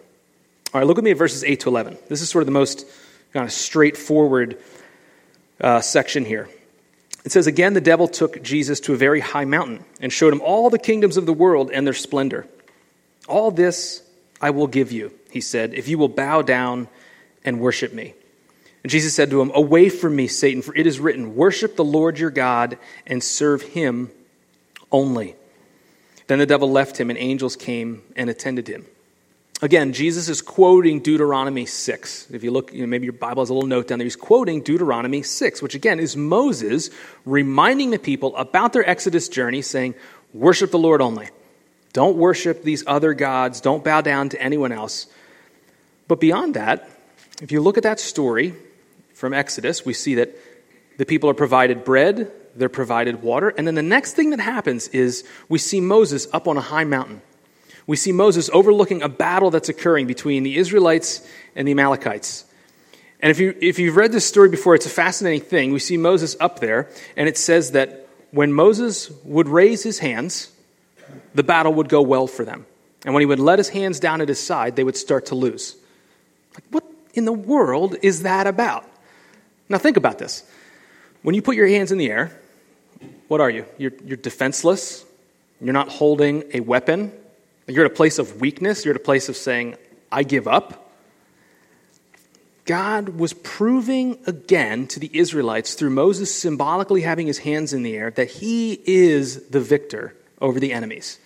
All 0.75 0.81
right, 0.81 0.87
look 0.87 0.97
with 0.97 1.05
me 1.07 1.13
at 1.13 1.17
verses 1.17 1.43
8 1.43 1.61
to 1.61 1.71
11. 1.71 1.97
This 2.09 2.21
is 2.21 2.29
sort 2.29 2.43
of 2.43 2.47
the 2.47 2.53
most 2.53 2.87
kind 3.33 3.47
of 3.47 3.53
straightforward 3.53 4.59
uh, 5.59 5.81
section 5.81 6.27
here. 6.27 6.51
It 7.29 7.33
says, 7.33 7.47
Again, 7.47 7.75
the 7.75 7.83
devil 7.83 8.09
took 8.09 8.43
Jesus 8.43 8.81
to 8.81 8.95
a 8.95 8.97
very 8.97 9.21
high 9.21 9.45
mountain 9.45 9.85
and 10.01 10.11
showed 10.11 10.33
him 10.33 10.41
all 10.41 10.71
the 10.71 10.79
kingdoms 10.79 11.19
of 11.19 11.27
the 11.27 11.33
world 11.35 11.71
and 11.71 11.87
their 11.87 11.93
splendor. 11.93 12.47
All 13.29 13.51
this 13.51 14.03
I 14.41 14.49
will 14.49 14.67
give 14.67 14.93
you, 14.93 15.13
he 15.31 15.43
said, 15.43 15.75
if 15.75 15.89
you 15.89 15.99
will 15.99 16.09
bow 16.09 16.41
down 16.41 16.89
and 17.45 17.61
worship 17.61 17.93
me. 17.93 18.15
And 18.83 18.91
Jesus 18.91 19.13
said 19.13 19.29
to 19.29 19.43
him, 19.43 19.53
Away 19.55 19.91
from 19.91 20.17
me, 20.17 20.27
Satan, 20.27 20.63
for 20.63 20.75
it 20.75 20.87
is 20.87 21.01
written, 21.01 21.35
Worship 21.35 21.77
the 21.77 21.85
Lord 21.85 22.19
your 22.19 22.31
God 22.31 22.79
and 23.07 23.23
serve 23.23 23.61
him 23.61 24.11
only. 24.91 25.37
Then 26.29 26.39
the 26.39 26.47
devil 26.47 26.71
left 26.71 26.99
him, 26.99 27.11
and 27.11 27.19
angels 27.19 27.57
came 27.57 28.05
and 28.17 28.31
attended 28.31 28.69
him. 28.69 28.87
Again, 29.61 29.93
Jesus 29.93 30.29
is 30.29 30.41
quoting 30.41 31.01
Deuteronomy 31.01 31.67
6. 31.67 32.31
If 32.31 32.45
you 32.45 32.53
look, 32.53 32.73
you 32.73 32.83
know, 32.83 32.87
maybe 32.87 33.07
your 33.07 33.13
Bible 33.13 33.43
has 33.43 33.51
a 33.51 33.55
little 33.55 33.69
note 33.69 33.89
down 33.89 33.99
there. 33.99 34.07
He's 34.07 34.15
quoting 34.15 34.63
Deuteronomy 34.63 35.23
6, 35.23 35.63
which 35.63 35.75
again 35.75 35.99
is 35.99 36.17
Moses 36.17 36.91
reminding 37.25 37.91
the 37.91 37.99
people 37.99 38.37
about 38.37 38.73
their 38.73 38.89
Exodus 38.89 39.29
journey, 39.29 39.63
saying, 39.63 39.97
Worship 40.33 40.71
the 40.71 40.79
Lord 40.79 41.01
only. 41.01 41.29
Don't 41.93 42.17
worship 42.17 42.63
these 42.63 42.85
other 42.87 43.15
gods. 43.15 43.61
Don't 43.61 43.83
bow 43.83 44.01
down 44.01 44.29
to 44.29 44.41
anyone 44.41 44.71
else. 44.71 45.07
But 46.07 46.21
beyond 46.21 46.55
that, 46.55 46.89
if 47.43 47.51
you 47.51 47.61
look 47.61 47.77
at 47.77 47.83
that 47.83 47.99
story 47.99 48.55
from 49.13 49.35
Exodus, 49.35 49.85
we 49.85 49.93
see 49.93 50.17
that 50.17 50.37
the 50.99 51.07
people 51.07 51.31
are 51.31 51.35
provided 51.35 51.83
bread, 51.83 52.31
they're 52.55 52.69
provided 52.69 53.23
water, 53.23 53.49
and 53.49 53.67
then 53.67 53.75
the 53.75 53.83
next 53.83 54.13
thing 54.13 54.31
that 54.31 54.41
happens 54.41 54.87
is 54.89 55.25
we 55.49 55.59
see 55.59 55.81
Moses 55.81 56.29
up 56.33 56.47
on 56.47 56.57
a 56.57 56.61
high 56.61 56.85
mountain 56.85 57.23
we 57.89 57.97
see 57.97 58.13
Moses 58.13 58.51
overlooking 58.53 59.03
a 59.03 59.09
battle 59.09 59.51
that's 59.51 59.71
occurring 59.71 60.07
between 60.07 60.43
the 60.43 60.59
Israelites 60.59 61.27
and 61.57 61.67
the 61.67 61.73
Amalekites. 61.73 62.45
And 63.21 63.31
if, 63.31 63.41
you, 63.41 63.57
if 63.63 63.79
you've 63.79 63.97
read 63.97 64.13
this 64.13 64.27
story 64.27 64.51
before, 64.51 64.75
it's 64.75 64.85
a 64.85 64.91
fascinating 64.91 65.41
thing. 65.41 65.73
We 65.73 65.79
see 65.79 65.97
Moses 65.97 66.37
up 66.39 66.61
there, 66.61 66.91
and 67.17 67.29
it 67.29 67.39
says 67.39 67.73
that 67.73 68.07
when 68.31 68.53
Moses 68.53 69.11
would 69.25 69.49
raise 69.49 69.83
his 69.83 70.01
hands, 70.01 70.53
the 71.35 71.43
battle 71.43 71.73
would 71.75 71.89
go 71.89 72.03
well 72.03 72.27
for 72.27 72.45
them. 72.45 72.67
And 73.07 73.15
when 73.15 73.23
he 73.23 73.27
would 73.27 73.41
let 73.41 73.59
his 73.59 73.71
hands 73.71 73.99
down 73.99 74.21
at 74.21 74.29
his 74.29 74.39
side, 74.39 74.77
they 74.77 74.85
would 74.85 74.97
start 74.97 75.27
to 75.27 75.35
lose. 75.35 75.75
Like, 76.55 76.65
what 76.71 76.85
in 77.15 77.25
the 77.25 77.33
world 77.33 77.97
is 78.03 78.23
that 78.23 78.47
about? 78.47 78.85
Now, 79.71 79.79
think 79.79 79.97
about 79.97 80.19
this. 80.19 80.45
When 81.23 81.35
you 81.35 81.41
put 81.41 81.57
your 81.57 81.67
hands 81.67 81.91
in 81.91 81.97
the 81.97 82.11
air, 82.11 82.39
what 83.29 83.41
are 83.41 83.49
you? 83.49 83.65
You're, 83.79 83.93
you're 84.05 84.17
defenseless. 84.19 85.07
You're 85.59 85.73
not 85.73 85.89
holding 85.89 86.45
a 86.53 86.61
weapon. 86.61 87.13
You're 87.69 87.85
at 87.85 87.93
a 87.93 87.95
place 87.95 88.19
of 88.19 88.41
weakness. 88.41 88.85
You're 88.85 88.95
at 88.95 89.01
a 89.01 89.05
place 89.05 89.29
of 89.29 89.37
saying, 89.37 89.77
I 90.11 90.23
give 90.23 90.49
up. 90.49 90.87
God 92.65 93.11
was 93.11 93.33
proving 93.33 94.19
again 94.27 94.87
to 94.89 95.01
the 95.01 95.11
Israelites 95.13 95.75
through 95.75 95.91
Moses 95.91 96.35
symbolically 96.35 97.03
having 97.03 97.27
his 97.27 97.39
hands 97.39 97.73
in 97.73 97.83
the 97.83 97.97
air 97.97 98.11
that 98.13 98.31
he 98.31 98.81
is 98.85 99.49
the 99.49 99.61
victor 99.61 100.15
over 100.41 100.61
the 100.61 100.73
enemies. 100.73 101.19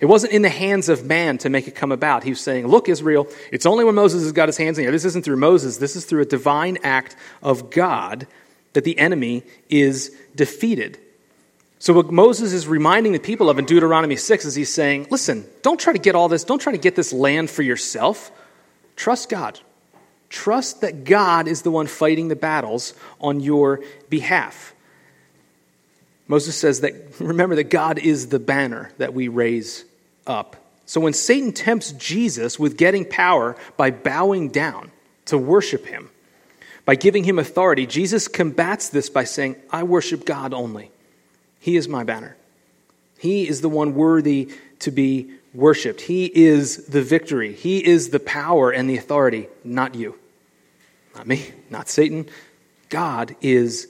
It 0.00 0.06
wasn't 0.06 0.32
in 0.32 0.42
the 0.42 0.48
hands 0.48 0.88
of 0.88 1.06
man 1.06 1.38
to 1.38 1.48
make 1.48 1.68
it 1.68 1.74
come 1.74 1.92
about. 1.92 2.24
He 2.24 2.30
was 2.30 2.40
saying, 2.40 2.66
Look, 2.66 2.88
Israel, 2.88 3.28
it's 3.50 3.66
only 3.66 3.84
when 3.84 3.94
Moses 3.94 4.22
has 4.22 4.32
got 4.32 4.48
his 4.48 4.56
hands 4.56 4.76
in 4.76 4.82
the 4.82 4.86
air. 4.86 4.92
This 4.92 5.04
isn't 5.04 5.24
through 5.24 5.36
Moses, 5.36 5.76
this 5.76 5.94
is 5.94 6.04
through 6.04 6.22
a 6.22 6.26
divine 6.26 6.78
act 6.82 7.16
of 7.42 7.70
God 7.70 8.26
that 8.72 8.84
the 8.84 8.98
enemy 8.98 9.44
is 9.70 10.14
defeated. 10.34 10.98
So, 11.82 11.92
what 11.94 12.12
Moses 12.12 12.52
is 12.52 12.68
reminding 12.68 13.10
the 13.10 13.18
people 13.18 13.50
of 13.50 13.58
in 13.58 13.64
Deuteronomy 13.64 14.14
6 14.14 14.44
is 14.44 14.54
he's 14.54 14.72
saying, 14.72 15.08
Listen, 15.10 15.44
don't 15.62 15.80
try 15.80 15.92
to 15.92 15.98
get 15.98 16.14
all 16.14 16.28
this, 16.28 16.44
don't 16.44 16.60
try 16.60 16.70
to 16.70 16.78
get 16.78 16.94
this 16.94 17.12
land 17.12 17.50
for 17.50 17.62
yourself. 17.62 18.30
Trust 18.94 19.28
God. 19.28 19.58
Trust 20.28 20.82
that 20.82 21.02
God 21.02 21.48
is 21.48 21.62
the 21.62 21.72
one 21.72 21.88
fighting 21.88 22.28
the 22.28 22.36
battles 22.36 22.94
on 23.20 23.40
your 23.40 23.80
behalf. 24.08 24.76
Moses 26.28 26.54
says 26.54 26.82
that, 26.82 26.94
remember 27.18 27.56
that 27.56 27.68
God 27.68 27.98
is 27.98 28.28
the 28.28 28.38
banner 28.38 28.92
that 28.98 29.12
we 29.12 29.26
raise 29.26 29.84
up. 30.24 30.54
So 30.86 31.00
when 31.00 31.14
Satan 31.14 31.50
tempts 31.50 31.90
Jesus 31.90 32.60
with 32.60 32.76
getting 32.76 33.04
power 33.04 33.56
by 33.76 33.90
bowing 33.90 34.50
down 34.50 34.92
to 35.24 35.36
worship 35.36 35.86
him, 35.86 36.10
by 36.84 36.94
giving 36.94 37.24
him 37.24 37.40
authority, 37.40 37.86
Jesus 37.86 38.28
combats 38.28 38.88
this 38.88 39.10
by 39.10 39.24
saying, 39.24 39.56
I 39.68 39.82
worship 39.82 40.24
God 40.24 40.54
only. 40.54 40.92
He 41.62 41.76
is 41.76 41.86
my 41.86 42.02
banner. 42.02 42.36
He 43.18 43.46
is 43.46 43.60
the 43.60 43.68
one 43.68 43.94
worthy 43.94 44.50
to 44.80 44.90
be 44.90 45.30
worshiped. 45.54 46.00
He 46.00 46.26
is 46.26 46.86
the 46.86 47.02
victory. 47.02 47.52
He 47.52 47.86
is 47.86 48.08
the 48.08 48.18
power 48.18 48.72
and 48.72 48.90
the 48.90 48.96
authority, 48.96 49.46
not 49.62 49.94
you. 49.94 50.18
Not 51.14 51.28
me, 51.28 51.52
not 51.70 51.88
Satan. 51.88 52.28
God 52.88 53.36
is 53.40 53.86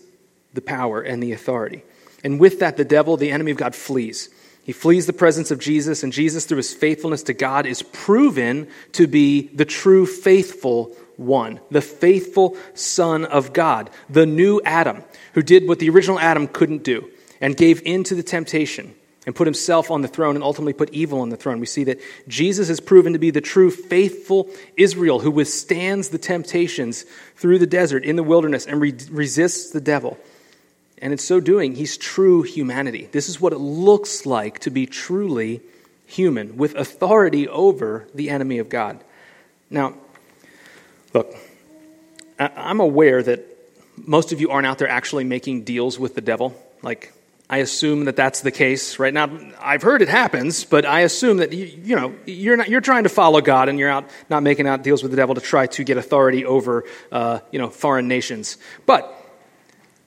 the 0.53 0.61
power 0.61 1.01
and 1.01 1.23
the 1.23 1.33
authority. 1.33 1.83
And 2.23 2.39
with 2.39 2.59
that, 2.59 2.77
the 2.77 2.85
devil, 2.85 3.17
the 3.17 3.31
enemy 3.31 3.53
of 3.53 3.57
God, 3.57 3.75
flees. 3.75 4.29
He 4.65 4.73
flees 4.73 5.07
the 5.07 5.15
presence 5.15 5.51
of 5.51 5.59
Jesus, 5.59 6.03
and 6.03 6.13
Jesus, 6.13 6.45
through 6.45 6.59
his 6.59 6.75
faithfulness 6.75 7.23
to 7.23 7.33
God, 7.33 7.65
is 7.65 7.81
proven 7.81 8.69
to 8.93 9.07
be 9.07 9.49
the 9.49 9.65
true 9.65 10.05
faithful 10.05 10.95
one, 11.17 11.59
the 11.71 11.81
faithful 11.81 12.55
Son 12.75 13.25
of 13.25 13.55
God, 13.55 13.89
the 14.11 14.27
new 14.27 14.61
Adam, 14.63 15.03
who 15.33 15.43
did 15.43 15.67
what 15.67 15.79
the 15.79 15.89
original 15.89 16.21
Adam 16.21 16.47
couldn't 16.47 16.85
do 16.85 17.09
and 17.43 17.57
gave 17.57 17.83
in 17.85 18.05
to 18.05 18.15
the 18.15 18.23
temptation 18.23 18.95
and 19.27 19.35
put 19.35 19.47
himself 19.47 19.91
on 19.91 20.01
the 20.01 20.09
throne 20.09 20.37
and 20.37 20.43
ultimately 20.43 20.73
put 20.73 20.91
evil 20.91 21.21
on 21.21 21.29
the 21.29 21.37
throne. 21.37 21.61
We 21.61 21.67
see 21.67 21.85
that 21.85 22.01
Jesus 22.27 22.71
is 22.71 22.81
proven 22.81 23.13
to 23.13 23.19
be 23.19 23.31
the 23.31 23.41
true 23.41 23.71
faithful 23.71 24.49
Israel 24.77 25.21
who 25.21 25.31
withstands 25.31 26.09
the 26.09 26.19
temptations 26.19 27.05
through 27.37 27.59
the 27.59 27.67
desert, 27.67 28.05
in 28.05 28.17
the 28.17 28.23
wilderness, 28.23 28.65
and 28.65 28.81
re- 28.81 28.95
resists 29.11 29.71
the 29.71 29.81
devil. 29.81 30.19
And 30.99 31.13
in 31.13 31.19
so 31.19 31.41
doing, 31.41 31.75
he's 31.75 31.97
true 31.97 32.43
humanity. 32.43 33.09
This 33.11 33.29
is 33.29 33.41
what 33.41 33.53
it 33.53 33.59
looks 33.59 34.25
like 34.25 34.61
to 34.61 34.71
be 34.71 34.87
truly 34.87 35.61
human, 36.07 36.57
with 36.57 36.75
authority 36.75 37.49
over 37.49 38.07
the 38.15 38.31
enemy 38.31 38.59
of 38.59 38.69
God. 38.69 39.03
Now, 39.71 39.95
look, 41.13 41.35
I'm 42.39 42.81
aware 42.81 43.23
that 43.23 43.41
most 43.97 44.33
of 44.33 44.41
you 44.41 44.51
aren't 44.51 44.67
out 44.67 44.79
there 44.79 44.89
actually 44.89 45.25
making 45.25 45.65
deals 45.65 45.99
with 45.99 46.15
the 46.15 46.21
devil. 46.21 46.55
Like, 46.83 47.13
I 47.53 47.59
assume 47.59 48.07
that 48.07 48.17
that's 48.17 48.41
the 48.41 48.51
case 48.51 48.99
right 48.99 49.13
now. 49.13 49.29
I've 49.61 49.83
heard 49.83 50.01
it 50.01 50.09
happens, 50.09 50.65
but 50.65 50.87
I 50.87 51.01
assume 51.01 51.37
that 51.37 51.53
you, 51.53 51.67
you, 51.67 51.97
know 51.97 52.15
you're 52.25 52.57
not 52.57 52.71
you're 52.71 52.81
trying 52.81 53.03
to 53.03 53.11
follow 53.11 53.43
God 53.43 53.69
and 53.69 53.79
you're 53.79 53.91
out 53.91 54.09
not 54.31 54.43
making 54.43 54.67
out 54.67 54.83
deals 54.83 55.03
with 55.03 55.11
the 55.11 55.19
devil 55.19 55.35
to 55.35 55.41
try 55.43 55.67
to 55.67 55.85
get 55.85 55.99
authority 55.99 56.47
over 56.47 56.85
uh, 57.13 57.41
you 57.51 57.59
know 57.59 57.69
foreign 57.69 58.09
nations. 58.09 58.57
But 58.87 59.15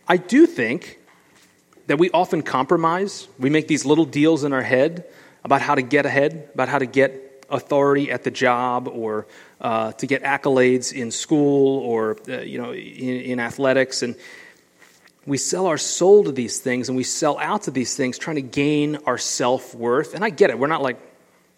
I 0.07 0.17
do 0.17 0.47
think 0.47 0.97
that 1.85 1.99
we 1.99 2.09
often 2.09 2.41
compromise. 2.41 3.27
We 3.37 3.51
make 3.51 3.67
these 3.67 3.85
little 3.85 4.05
deals 4.05 4.43
in 4.43 4.51
our 4.51 4.63
head 4.63 5.05
about 5.43 5.61
how 5.61 5.75
to 5.75 5.83
get 5.83 6.07
ahead, 6.07 6.49
about 6.55 6.67
how 6.67 6.79
to 6.79 6.87
get 6.87 7.45
authority 7.51 8.09
at 8.09 8.23
the 8.23 8.31
job, 8.31 8.87
or 8.87 9.27
uh, 9.61 9.91
to 9.91 10.07
get 10.07 10.23
accolades 10.23 10.91
in 10.91 11.11
school, 11.11 11.77
or 11.77 12.17
uh, 12.27 12.39
you 12.39 12.59
know 12.59 12.73
in, 12.73 13.21
in 13.21 13.39
athletics 13.39 14.01
and 14.01 14.15
we 15.25 15.37
sell 15.37 15.65
our 15.65 15.77
soul 15.77 16.23
to 16.25 16.31
these 16.31 16.59
things 16.59 16.87
and 16.87 16.95
we 16.95 17.03
sell 17.03 17.37
out 17.39 17.63
to 17.63 17.71
these 17.71 17.95
things 17.95 18.17
trying 18.17 18.35
to 18.35 18.41
gain 18.41 18.97
our 19.05 19.17
self 19.17 19.73
worth. 19.73 20.13
And 20.13 20.23
I 20.23 20.29
get 20.29 20.49
it. 20.49 20.59
We're 20.59 20.67
not 20.67 20.83
like 20.83 20.99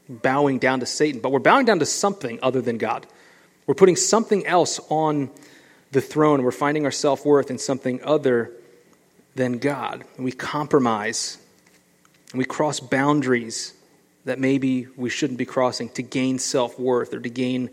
bowing 0.08 0.60
down 0.60 0.80
to 0.80 0.86
Satan, 0.86 1.20
but 1.20 1.32
we're 1.32 1.40
bowing 1.40 1.66
down 1.66 1.80
to 1.80 1.86
something 1.86 2.40
other 2.42 2.62
than 2.62 2.78
God. 2.78 3.06
We're 3.66 3.76
putting 3.76 3.98
something 3.98 4.46
else 4.46 4.80
on 4.90 5.30
the 5.92 6.02
throne. 6.02 6.44
We're 6.44 6.52
finding 6.52 6.86
our 6.86 6.92
self 6.92 7.26
worth 7.26 7.52
in 7.52 7.58
something 7.58 8.02
other 8.04 8.52
than 9.36 9.58
God. 9.58 10.06
And 10.16 10.24
we 10.24 10.32
compromise 10.32 11.38
and 12.32 12.40
we 12.40 12.46
cross 12.46 12.80
boundaries 12.80 13.74
that 14.26 14.40
maybe 14.40 14.88
we 14.96 15.10
shouldn't 15.10 15.40
be 15.40 15.46
crossing 15.46 15.90
to 15.90 16.04
gain 16.04 16.40
self 16.40 16.80
worth 16.80 17.14
or 17.14 17.20
to 17.20 17.30
gain 17.30 17.70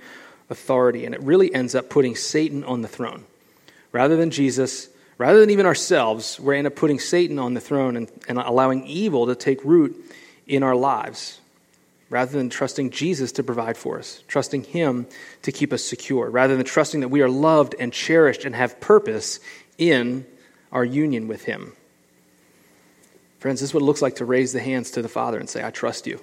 authority. 0.51 1.05
And 1.05 1.15
it 1.15 1.21
really 1.23 1.55
ends 1.55 1.75
up 1.75 1.89
putting 1.89 2.17
Satan 2.17 2.65
on 2.65 2.83
the 2.83 2.89
throne. 2.89 3.25
Rather 3.93 4.17
than 4.17 4.31
Jesus, 4.31 4.89
Rather 5.17 5.41
than 5.41 5.51
even 5.51 5.67
ourselves, 5.67 6.41
we 6.41 6.57
end 6.57 6.67
up 6.67 6.75
putting 6.75 6.99
Satan 6.99 7.39
on 7.39 7.55
the 7.55 7.61
throne 7.61 7.97
and, 7.97 8.11
and 8.29 8.39
allowing 8.39 8.87
evil 8.87 9.27
to 9.27 9.35
take 9.35 9.65
root 9.65 9.95
in 10.47 10.63
our 10.63 10.75
lives 10.75 11.41
rather 12.11 12.33
than 12.33 12.51
trusting 12.51 12.91
Jesus 12.91 13.33
to 13.33 13.43
provide 13.43 13.77
for 13.77 13.99
us, 13.99 14.23
trusting 14.29 14.65
Him 14.65 15.07
to 15.43 15.53
keep 15.53 15.73
us 15.73 15.83
secure, 15.83 16.31
rather 16.31 16.57
than 16.57 16.65
trusting 16.65 17.01
that 17.01 17.09
we 17.09 17.23
are 17.23 17.29
loved 17.29 17.75
and 17.79 17.93
cherished 17.93 18.45
and 18.45 18.55
have 18.55 18.81
purpose 18.81 19.41
in 19.79 20.27
our 20.71 20.85
union 20.85 21.29
with 21.29 21.45
Him. 21.45 21.73
Friends, 23.39 23.61
this 23.61 23.71
is 23.71 23.75
what 23.75 23.83
it 23.83 23.87
looks 23.87 24.03
like 24.03 24.17
to 24.17 24.25
raise 24.25 24.53
the 24.53 24.61
hands 24.61 24.93
to 24.93 25.03
the 25.03 25.09
Father 25.09 25.39
and 25.39 25.49
say, 25.49 25.65
I 25.65 25.71
trust 25.71 26.07
you. 26.07 26.21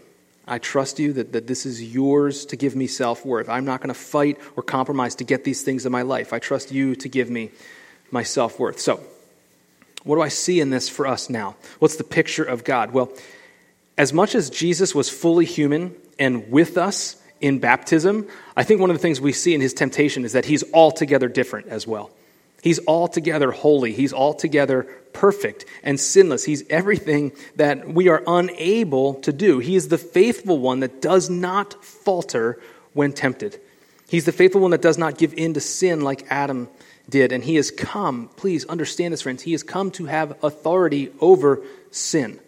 I 0.48 0.58
trust 0.58 1.00
you 1.00 1.14
that, 1.14 1.34
that 1.34 1.48
this 1.48 1.66
is 1.66 1.84
yours 1.84 2.46
to 2.48 2.56
give 2.56 2.76
me 2.76 2.88
self 2.88 3.26
worth. 3.26 3.48
I'm 3.48 3.66
not 3.66 3.80
going 3.80 3.94
to 3.94 4.00
fight 4.00 4.40
or 4.56 4.64
compromise 4.64 5.16
to 5.16 5.24
get 5.24 5.44
these 5.44 5.62
things 5.62 5.86
in 5.86 5.92
my 5.92 6.02
life. 6.02 6.34
I 6.34 6.40
trust 6.40 6.72
you 6.72 6.96
to 6.96 7.10
give 7.10 7.30
me 7.30 7.52
my 8.12 8.24
self 8.24 8.60
worth. 8.60 8.80
So, 8.80 9.02
what 10.04 10.16
do 10.16 10.22
I 10.22 10.30
see 10.30 10.60
in 10.60 10.70
this 10.70 10.90
for 10.90 11.08
us 11.08 11.30
now? 11.30 11.56
What's 11.80 11.96
the 11.96 12.04
picture 12.04 12.44
of 12.44 12.64
God? 12.64 12.92
Well, 12.92 13.12
as 13.98 14.14
much 14.14 14.36
as 14.36 14.50
Jesus 14.50 14.96
was 14.96 15.10
fully 15.10 15.46
human 15.46 15.96
and 16.18 16.52
with 16.52 16.78
us 16.78 17.22
in 17.40 17.60
baptism, 17.60 18.28
I 18.56 18.64
think 18.64 18.82
one 18.82 18.90
of 18.90 18.96
the 18.96 19.02
things 19.02 19.22
we 19.22 19.34
see 19.34 19.54
in 19.54 19.62
his 19.62 19.74
temptation 19.74 20.26
is 20.26 20.34
that 20.34 20.46
he's 20.46 20.64
altogether 20.74 21.28
different 21.28 21.68
as 21.68 21.86
well. 21.86 22.12
He's 22.62 22.80
altogether 22.88 23.52
holy. 23.52 23.92
He's 23.94 24.14
altogether 24.14 24.84
perfect 25.14 25.66
and 25.84 26.00
sinless. 26.00 26.44
He's 26.44 26.64
everything 26.70 27.32
that 27.56 27.88
we 27.88 28.08
are 28.08 28.24
unable 28.28 29.16
to 29.16 29.34
do. 29.34 29.60
He 29.60 29.76
is 29.76 29.88
the 29.88 29.98
faithful 29.98 30.60
one 30.60 30.82
that 30.82 31.02
does 31.02 31.30
not 31.30 31.84
falter 31.84 32.60
when 32.94 33.14
tempted. 33.14 33.60
He's 34.10 34.26
the 34.26 34.32
faithful 34.32 34.62
one 34.62 34.72
that 34.72 34.82
does 34.82 34.98
not 34.98 35.18
give 35.18 35.34
in 35.34 35.54
to 35.56 35.62
sin 35.62 36.02
like 36.02 36.26
Adam 36.30 36.70
did. 37.12 37.32
And 37.32 37.44
he 37.44 37.56
has 37.56 37.70
come, 37.70 38.30
please 38.36 38.66
understand 38.66 39.14
this, 39.14 39.22
friends, 39.22 39.44
he 39.44 39.52
has 39.52 39.62
come 39.62 39.92
to 39.92 40.06
have 40.06 40.44
authority 40.44 41.12
over 41.20 41.62
sin. 41.92 42.40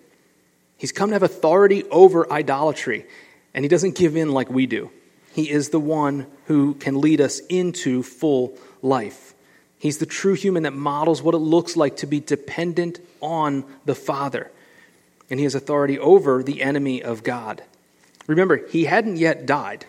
He's 0.78 0.92
come 0.92 1.10
to 1.10 1.16
have 1.16 1.24
authority 1.24 1.84
over 1.86 2.32
idolatry. 2.32 3.06
And 3.54 3.64
he 3.64 3.70
doesn't 3.70 3.96
give 3.96 4.16
in 4.16 4.32
like 4.32 4.50
we 4.50 4.66
do. 4.66 4.90
He 5.34 5.50
is 5.50 5.70
the 5.70 5.80
one 5.80 6.28
who 6.46 6.74
can 6.74 7.00
lead 7.02 7.22
us 7.22 7.40
into 7.40 8.04
full 8.04 8.58
life. 8.82 9.34
He's 9.80 9.98
the 9.98 10.06
true 10.06 10.34
human 10.34 10.64
that 10.64 10.74
models 10.74 11.22
what 11.22 11.36
it 11.36 11.40
looks 11.40 11.76
like 11.76 11.98
to 11.98 12.08
be 12.08 12.20
dependent 12.20 13.00
on 13.22 13.66
the 13.86 13.96
Father. 13.96 14.50
And 15.30 15.40
he 15.40 15.44
has 15.44 15.56
authority 15.56 16.00
over 16.00 16.44
the 16.44 16.62
enemy 16.62 17.04
of 17.04 17.24
God. 17.24 17.64
Remember, 18.28 18.66
he 18.68 18.86
hadn't 18.86 19.18
yet 19.18 19.46
died, 19.46 19.86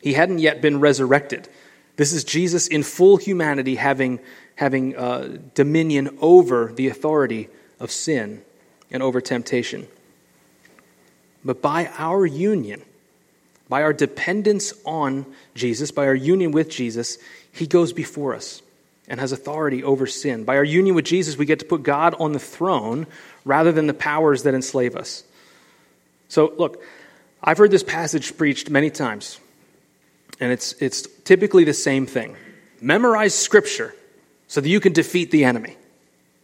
he 0.00 0.14
hadn't 0.14 0.38
yet 0.38 0.60
been 0.60 0.80
resurrected. 0.80 1.48
This 1.96 2.12
is 2.12 2.24
Jesus 2.24 2.66
in 2.66 2.82
full 2.82 3.16
humanity 3.16 3.76
having, 3.76 4.20
having 4.54 4.96
uh, 4.96 5.38
dominion 5.54 6.16
over 6.20 6.72
the 6.72 6.88
authority 6.88 7.48
of 7.80 7.90
sin 7.90 8.42
and 8.90 9.02
over 9.02 9.20
temptation. 9.20 9.88
But 11.44 11.62
by 11.62 11.90
our 11.96 12.26
union, 12.26 12.82
by 13.68 13.82
our 13.82 13.92
dependence 13.92 14.72
on 14.84 15.26
Jesus, 15.54 15.90
by 15.90 16.06
our 16.06 16.14
union 16.14 16.52
with 16.52 16.68
Jesus, 16.68 17.18
he 17.52 17.66
goes 17.66 17.92
before 17.92 18.34
us 18.34 18.62
and 19.08 19.20
has 19.20 19.32
authority 19.32 19.82
over 19.82 20.06
sin. 20.06 20.44
By 20.44 20.56
our 20.56 20.64
union 20.64 20.94
with 20.94 21.04
Jesus, 21.04 21.36
we 21.36 21.46
get 21.46 21.60
to 21.60 21.64
put 21.64 21.82
God 21.82 22.14
on 22.18 22.32
the 22.32 22.38
throne 22.38 23.06
rather 23.44 23.72
than 23.72 23.86
the 23.86 23.94
powers 23.94 24.42
that 24.42 24.54
enslave 24.54 24.96
us. 24.96 25.24
So, 26.28 26.52
look, 26.56 26.82
I've 27.42 27.58
heard 27.58 27.70
this 27.70 27.84
passage 27.84 28.36
preached 28.36 28.68
many 28.68 28.90
times. 28.90 29.38
And 30.40 30.52
it's, 30.52 30.72
it's 30.74 31.02
typically 31.24 31.64
the 31.64 31.74
same 31.74 32.06
thing 32.06 32.36
memorize 32.80 33.34
scripture 33.34 33.94
so 34.48 34.60
that 34.60 34.68
you 34.68 34.80
can 34.80 34.92
defeat 34.92 35.30
the 35.30 35.44
enemy. 35.44 35.76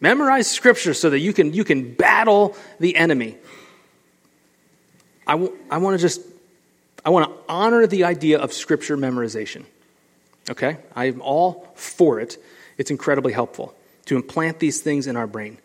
Memorize 0.02 0.50
Scripture 0.50 0.94
so 0.94 1.10
that 1.10 1.20
you 1.20 1.32
can, 1.32 1.54
you 1.54 1.62
can 1.62 1.94
battle 1.94 2.56
the 2.80 2.96
enemy. 2.96 3.36
I, 5.28 5.32
w- 5.32 5.56
I 5.70 5.78
want 5.78 5.96
to 5.96 6.02
just, 6.02 6.20
I 7.04 7.10
want 7.10 7.30
to 7.30 7.36
honor 7.48 7.86
the 7.86 8.02
idea 8.02 8.40
of 8.40 8.52
Scripture 8.52 8.96
memorization. 8.96 9.64
Okay? 10.50 10.78
I'm 10.96 11.22
all 11.22 11.72
for 11.76 12.18
it. 12.18 12.36
It's 12.78 12.90
incredibly 12.90 13.32
helpful 13.32 13.76
to 14.06 14.16
implant 14.16 14.58
these 14.58 14.80
things 14.80 15.06
in 15.06 15.16
our 15.16 15.28
brain. 15.28 15.58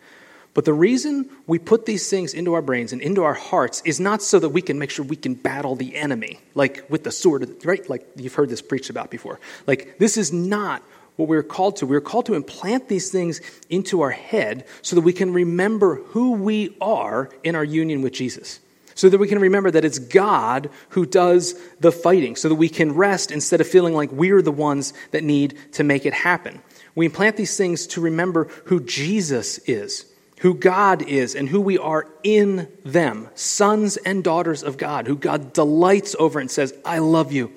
But 0.57 0.65
the 0.65 0.73
reason 0.73 1.29
we 1.45 1.59
put 1.59 1.85
these 1.85 2.09
things 2.09 2.33
into 2.33 2.55
our 2.55 2.63
brains 2.63 2.91
and 2.91 2.99
into 2.99 3.23
our 3.23 3.35
hearts 3.35 3.83
is 3.85 3.99
not 3.99 4.23
so 4.23 4.39
that 4.39 4.49
we 4.49 4.63
can 4.63 4.79
make 4.79 4.89
sure 4.89 5.05
we 5.05 5.15
can 5.15 5.35
battle 5.35 5.75
the 5.75 5.95
enemy, 5.95 6.39
like 6.55 6.83
with 6.89 7.03
the 7.03 7.11
sword, 7.11 7.63
right? 7.63 7.87
Like 7.87 8.07
you've 8.15 8.33
heard 8.33 8.49
this 8.49 8.63
preached 8.63 8.89
about 8.89 9.11
before. 9.11 9.39
Like, 9.67 9.99
this 9.99 10.17
is 10.17 10.33
not 10.33 10.81
what 11.15 11.27
we're 11.29 11.43
called 11.43 11.75
to. 11.75 11.85
We're 11.85 12.01
called 12.01 12.25
to 12.25 12.33
implant 12.33 12.89
these 12.89 13.11
things 13.11 13.39
into 13.69 14.01
our 14.01 14.09
head 14.09 14.65
so 14.81 14.95
that 14.95 15.03
we 15.03 15.13
can 15.13 15.31
remember 15.31 15.97
who 15.97 16.31
we 16.31 16.75
are 16.81 17.29
in 17.43 17.53
our 17.53 17.63
union 17.63 18.01
with 18.01 18.13
Jesus. 18.13 18.59
So 18.95 19.09
that 19.09 19.19
we 19.19 19.27
can 19.27 19.37
remember 19.37 19.69
that 19.69 19.85
it's 19.85 19.99
God 19.99 20.71
who 20.89 21.05
does 21.05 21.53
the 21.81 21.91
fighting, 21.91 22.35
so 22.35 22.49
that 22.49 22.55
we 22.55 22.69
can 22.69 22.95
rest 22.95 23.31
instead 23.31 23.61
of 23.61 23.67
feeling 23.67 23.93
like 23.93 24.11
we're 24.11 24.41
the 24.41 24.51
ones 24.51 24.95
that 25.11 25.23
need 25.23 25.55
to 25.73 25.83
make 25.83 26.07
it 26.07 26.15
happen. 26.15 26.63
We 26.95 27.05
implant 27.05 27.37
these 27.37 27.55
things 27.55 27.85
to 27.89 28.01
remember 28.01 28.45
who 28.65 28.79
Jesus 28.79 29.59
is 29.59 30.07
who 30.39 30.53
God 30.53 31.01
is 31.01 31.35
and 31.35 31.49
who 31.49 31.59
we 31.59 31.77
are 31.77 32.07
in 32.23 32.67
them, 32.85 33.29
sons 33.35 33.97
and 33.97 34.23
daughters 34.23 34.63
of 34.63 34.77
God, 34.77 35.07
who 35.07 35.15
God 35.15 35.53
delights 35.53 36.15
over 36.19 36.39
and 36.39 36.49
says, 36.49 36.73
I 36.85 36.99
love 36.99 37.31
you. 37.31 37.51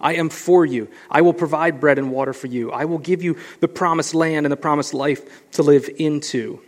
I 0.00 0.14
am 0.14 0.30
for 0.30 0.64
you. 0.64 0.88
I 1.10 1.20
will 1.20 1.34
provide 1.34 1.80
bread 1.80 1.98
and 1.98 2.10
water 2.10 2.32
for 2.32 2.46
you. 2.46 2.72
I 2.72 2.86
will 2.86 2.98
give 2.98 3.22
you 3.22 3.36
the 3.60 3.68
promised 3.68 4.14
land 4.14 4.46
and 4.46 4.52
the 4.52 4.56
promised 4.56 4.94
life 4.94 5.50
to 5.52 5.62
live 5.62 5.90
into. 5.98 6.60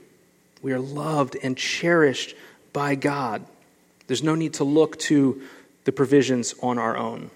We 0.61 0.72
are 0.72 0.79
loved 0.79 1.37
and 1.42 1.57
cherished 1.57 2.37
by 2.72 2.94
God. 2.94 3.44
There's 4.07 4.22
no 4.22 4.35
need 4.35 4.55
to 4.55 4.64
look 4.64 4.98
to 5.01 5.42
the 5.85 5.92
provisions 5.92 6.55
on 6.62 6.79
our 6.79 6.96
own. 6.96 7.31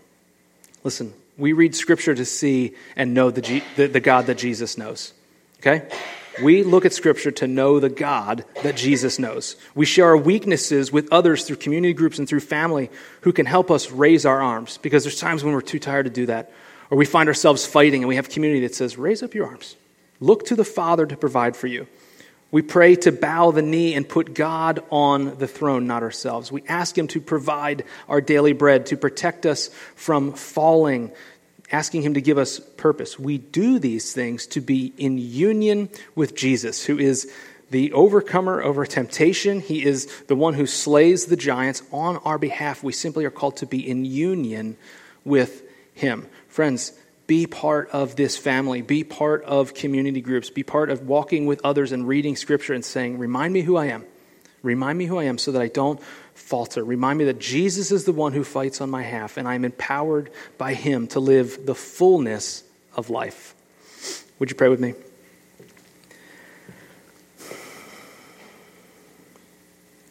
Listen, 0.85 1.15
we 1.39 1.53
read 1.53 1.75
Scripture 1.75 2.15
to 2.15 2.25
see 2.25 2.75
and 2.95 3.15
know 3.15 3.31
the, 3.31 3.41
G- 3.41 3.65
the, 3.77 3.87
the 3.87 4.01
God 4.01 4.27
that 4.27 4.39
Jesus 4.39 4.77
knows. 4.77 5.13
Okay? 5.61 5.89
We 6.43 6.63
look 6.63 6.85
at 6.85 6.93
Scripture 6.93 7.31
to 7.33 7.47
know 7.47 7.81
the 7.81 7.89
God 7.89 8.45
that 8.63 8.77
Jesus 8.77 9.19
knows. 9.19 9.57
We 9.75 9.87
share 9.87 10.07
our 10.07 10.17
weaknesses 10.17 10.93
with 10.93 11.09
others 11.11 11.45
through 11.45 11.57
community 11.57 11.95
groups 11.95 12.19
and 12.19 12.29
through 12.29 12.41
family 12.41 12.91
who 13.23 13.33
can 13.33 13.47
help 13.47 13.71
us 13.71 13.91
raise 13.91 14.27
our 14.27 14.43
arms 14.43 14.79
because 14.79 15.03
there's 15.03 15.19
times 15.19 15.43
when 15.43 15.55
we're 15.55 15.63
too 15.63 15.79
tired 15.79 16.05
to 16.05 16.11
do 16.11 16.27
that. 16.27 16.53
Or 16.91 16.99
we 16.99 17.07
find 17.07 17.29
ourselves 17.29 17.65
fighting 17.65 18.03
and 18.03 18.09
we 18.09 18.17
have 18.17 18.29
community 18.29 18.61
that 18.61 18.75
says, 18.75 18.99
raise 18.99 19.23
up 19.23 19.35
your 19.35 19.47
arms. 19.47 19.77
Look 20.21 20.47
to 20.47 20.57
the 20.57 20.65
Father 20.65 21.07
to 21.07 21.17
provide 21.17 21.57
for 21.57 21.67
you. 21.67 21.87
We 22.51 22.63
pray 22.63 22.95
to 22.97 23.13
bow 23.13 23.51
the 23.51 23.63
knee 23.63 23.95
and 23.95 24.09
put 24.09 24.33
God 24.33 24.83
on 24.91 25.39
the 25.39 25.49
throne, 25.49 25.87
not 25.87 26.03
ourselves. 26.03 26.53
We 26.53 26.63
ask 26.69 26.97
Him 26.97 27.09
to 27.09 27.21
provide 27.21 27.85
our 28.09 28.21
daily 28.21 28.53
bread, 28.53 28.87
to 28.87 28.97
protect 28.97 29.47
us 29.47 29.69
from 29.97 30.33
falling, 30.33 31.11
asking 31.73 32.03
Him 32.03 32.15
to 32.15 32.21
give 32.21 32.39
us 32.39 32.61
purpose. 32.61 33.19
We 33.19 33.39
do 33.39 33.79
these 33.79 34.13
things 34.13 34.47
to 34.49 34.61
be 34.61 34.93
in 34.97 35.19
union 35.19 35.89
with 36.15 36.35
Jesus, 36.35 36.85
who 36.85 36.99
is 36.99 37.31
the 37.71 37.93
overcomer 37.93 38.63
over 38.63 38.87
temptation. 38.87 39.61
He 39.61 39.85
is 39.85 40.07
the 40.29 40.37
one 40.37 40.55
who 40.55 40.67
slays 40.67 41.27
the 41.27 41.37
giants 41.37 41.83
on 41.93 42.19
our 42.19 42.39
behalf. 42.39 42.83
We 42.83 42.93
simply 42.93 43.25
are 43.25 43.31
called 43.31 43.57
to 43.59 43.67
be 43.67 43.89
in 43.89 44.05
union 44.05 44.77
with 45.25 45.63
Him. 45.95 46.29
Friends, 46.49 46.93
be 47.27 47.47
part 47.47 47.91
of 47.91 48.15
this 48.15 48.37
family. 48.37 48.83
Be 48.83 49.03
part 49.03 49.43
of 49.43 49.75
community 49.75 50.21
groups. 50.21 50.49
Be 50.49 50.63
part 50.63 50.91
of 50.91 51.09
walking 51.09 51.47
with 51.47 51.61
others 51.65 51.91
and 51.91 52.07
reading 52.07 52.37
Scripture 52.37 52.73
and 52.73 52.85
saying, 52.85 53.19
Remind 53.19 53.53
me 53.53 53.63
who 53.63 53.77
I 53.77 53.87
am. 53.87 54.05
Remind 54.63 54.99
me 54.99 55.07
who 55.07 55.19
I 55.19 55.25
am 55.25 55.39
so 55.39 55.53
that 55.53 55.63
I 55.63 55.69
don't 55.69 56.01
falter. 56.37 56.85
Remind 56.85 57.19
me 57.19 57.25
that 57.25 57.41
Jesus 57.41 57.91
is 57.91 58.05
the 58.05 58.13
one 58.13 58.33
who 58.33 58.45
fights 58.45 58.81
on 58.81 58.91
my 58.91 59.03
behalf, 59.03 59.37
and 59.37 59.49
I'm 59.49 59.65
empowered 59.65 60.31
by 60.59 60.75
him 60.75 61.07
to 61.09 61.21
live 61.21 61.67
the 61.67 61.75
fullness 61.75 62.63
of 62.95 63.11
life. 63.11 63.55
Would 64.39 64.51
you 64.51 64.57
pray 64.57 64.69
with 64.69 64.81
me? 64.81 64.95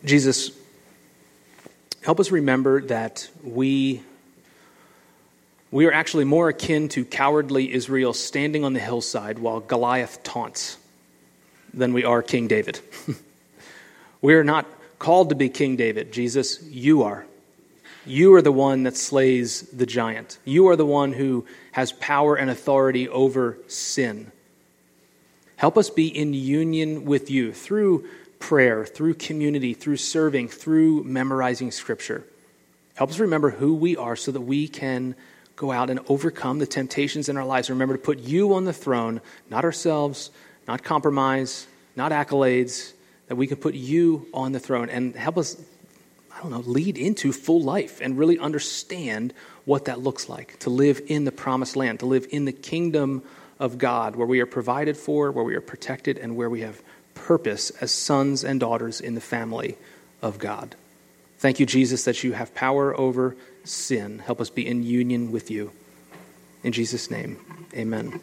Jesus, 0.04 0.52
help 2.04 2.20
us 2.20 2.32
remember 2.32 2.82
that 2.82 3.28
we, 3.44 4.02
we 5.72 5.86
are 5.86 5.92
actually 5.92 6.26
more 6.26 6.50
akin 6.50 6.90
to 6.90 7.06
cowardly 7.06 7.74
Israel 7.74 8.14
standing 8.14 8.64
on 8.64 8.74
the 8.74 8.80
hillside 8.80 9.40
while 9.40 9.60
Goliath 9.60 10.22
taunts 10.24 10.78
than 11.74 11.94
we 11.94 12.04
are 12.04 12.22
King 12.22 12.48
David. 12.48 12.80
we 14.22 14.36
are 14.36 14.44
not 14.44 14.68
called 15.00 15.30
to 15.30 15.36
be 15.36 15.50
King 15.50 15.76
David. 15.76 16.12
Jesus, 16.12 16.64
you 16.64 17.04
are. 17.04 17.26
You 18.06 18.34
are 18.36 18.42
the 18.42 18.52
one 18.52 18.84
that 18.84 18.96
slays 18.96 19.62
the 19.62 19.86
giant. 19.86 20.38
You 20.46 20.68
are 20.70 20.76
the 20.76 20.86
one 20.86 21.14
who 21.14 21.46
has 21.72 21.92
power 21.92 22.36
and 22.36 22.50
authority 22.50 23.10
over 23.10 23.58
sin. 23.68 24.32
Help 25.58 25.78
us 25.78 25.90
be 25.90 26.08
in 26.08 26.34
union 26.34 27.06
with 27.06 27.32
you 27.32 27.52
through 27.52 28.08
prayer, 28.40 28.86
through 28.86 29.16
community, 29.16 29.74
through 29.74 29.98
serving, 29.98 30.50
through 30.50 31.04
memorizing 31.04 31.72
scripture. 31.72 32.24
Help 32.96 33.10
us 33.10 33.20
remember 33.20 33.50
who 33.50 33.74
we 33.74 33.98
are 33.98 34.16
so 34.16 34.32
that 34.32 34.42
we 34.42 34.68
can 34.68 35.16
go 35.56 35.72
out 35.72 35.90
and 35.90 36.00
overcome 36.08 36.60
the 36.60 36.68
temptations 36.68 37.30
in 37.30 37.38
our 37.38 37.46
lives. 37.46 37.70
Remember 37.70 37.96
to 37.96 38.02
put 38.02 38.20
you 38.20 38.54
on 38.54 38.66
the 38.66 38.74
throne, 38.74 39.22
not 39.50 39.64
ourselves, 39.64 40.32
not 40.68 40.84
compromise, 40.84 41.68
not 41.96 42.12
accolades, 42.12 42.94
that 43.28 43.36
we 43.36 43.48
can 43.48 43.58
put 43.58 43.74
you 43.74 44.28
on 44.34 44.52
the 44.52 44.60
throne 44.60 44.90
and 44.90 45.16
help 45.16 45.38
us, 45.38 45.62
I 46.36 46.42
don't 46.42 46.52
know, 46.52 46.60
lead 46.60 46.98
into 46.98 47.32
full 47.32 47.62
life 47.62 48.02
and 48.02 48.18
really 48.18 48.38
understand 48.40 49.34
what 49.66 49.86
that 49.86 50.00
looks 50.00 50.30
like 50.30 50.60
to 50.60 50.70
live 50.70 51.02
in 51.08 51.26
the 51.26 51.32
promised 51.32 51.76
land, 51.76 52.00
to 52.00 52.06
live 52.06 52.28
in 52.30 52.46
the 52.46 52.52
kingdom 52.52 53.24
of 53.60 53.78
God, 53.78 54.16
where 54.16 54.28
we 54.28 54.40
are 54.42 54.46
provided 54.46 54.98
for, 54.98 55.32
where 55.32 55.44
we 55.44 55.56
are 55.56 55.62
protected, 55.62 56.18
and 56.18 56.36
where 56.36 56.50
we 56.50 56.62
have 56.62 56.82
purpose 57.14 57.70
as 57.82 57.92
sons 57.92 58.44
and 58.44 58.60
daughters 58.60 59.02
in 59.02 59.16
the 59.16 59.22
family 59.22 59.78
of 60.22 60.38
God. 60.38 60.76
Thank 61.40 61.60
you, 61.60 61.66
Jesus, 61.66 62.04
that 62.06 62.24
you 62.24 62.34
have 62.34 62.54
power 62.54 62.98
over 63.00 63.36
sin. 63.64 64.20
Help 64.20 64.42
us 64.42 64.50
be 64.50 64.68
in 64.68 64.84
union 64.84 65.32
with 65.32 65.50
you. 65.50 65.72
In 66.64 66.72
Jesus' 66.72 67.10
name, 67.10 67.38
amen. 67.74 68.20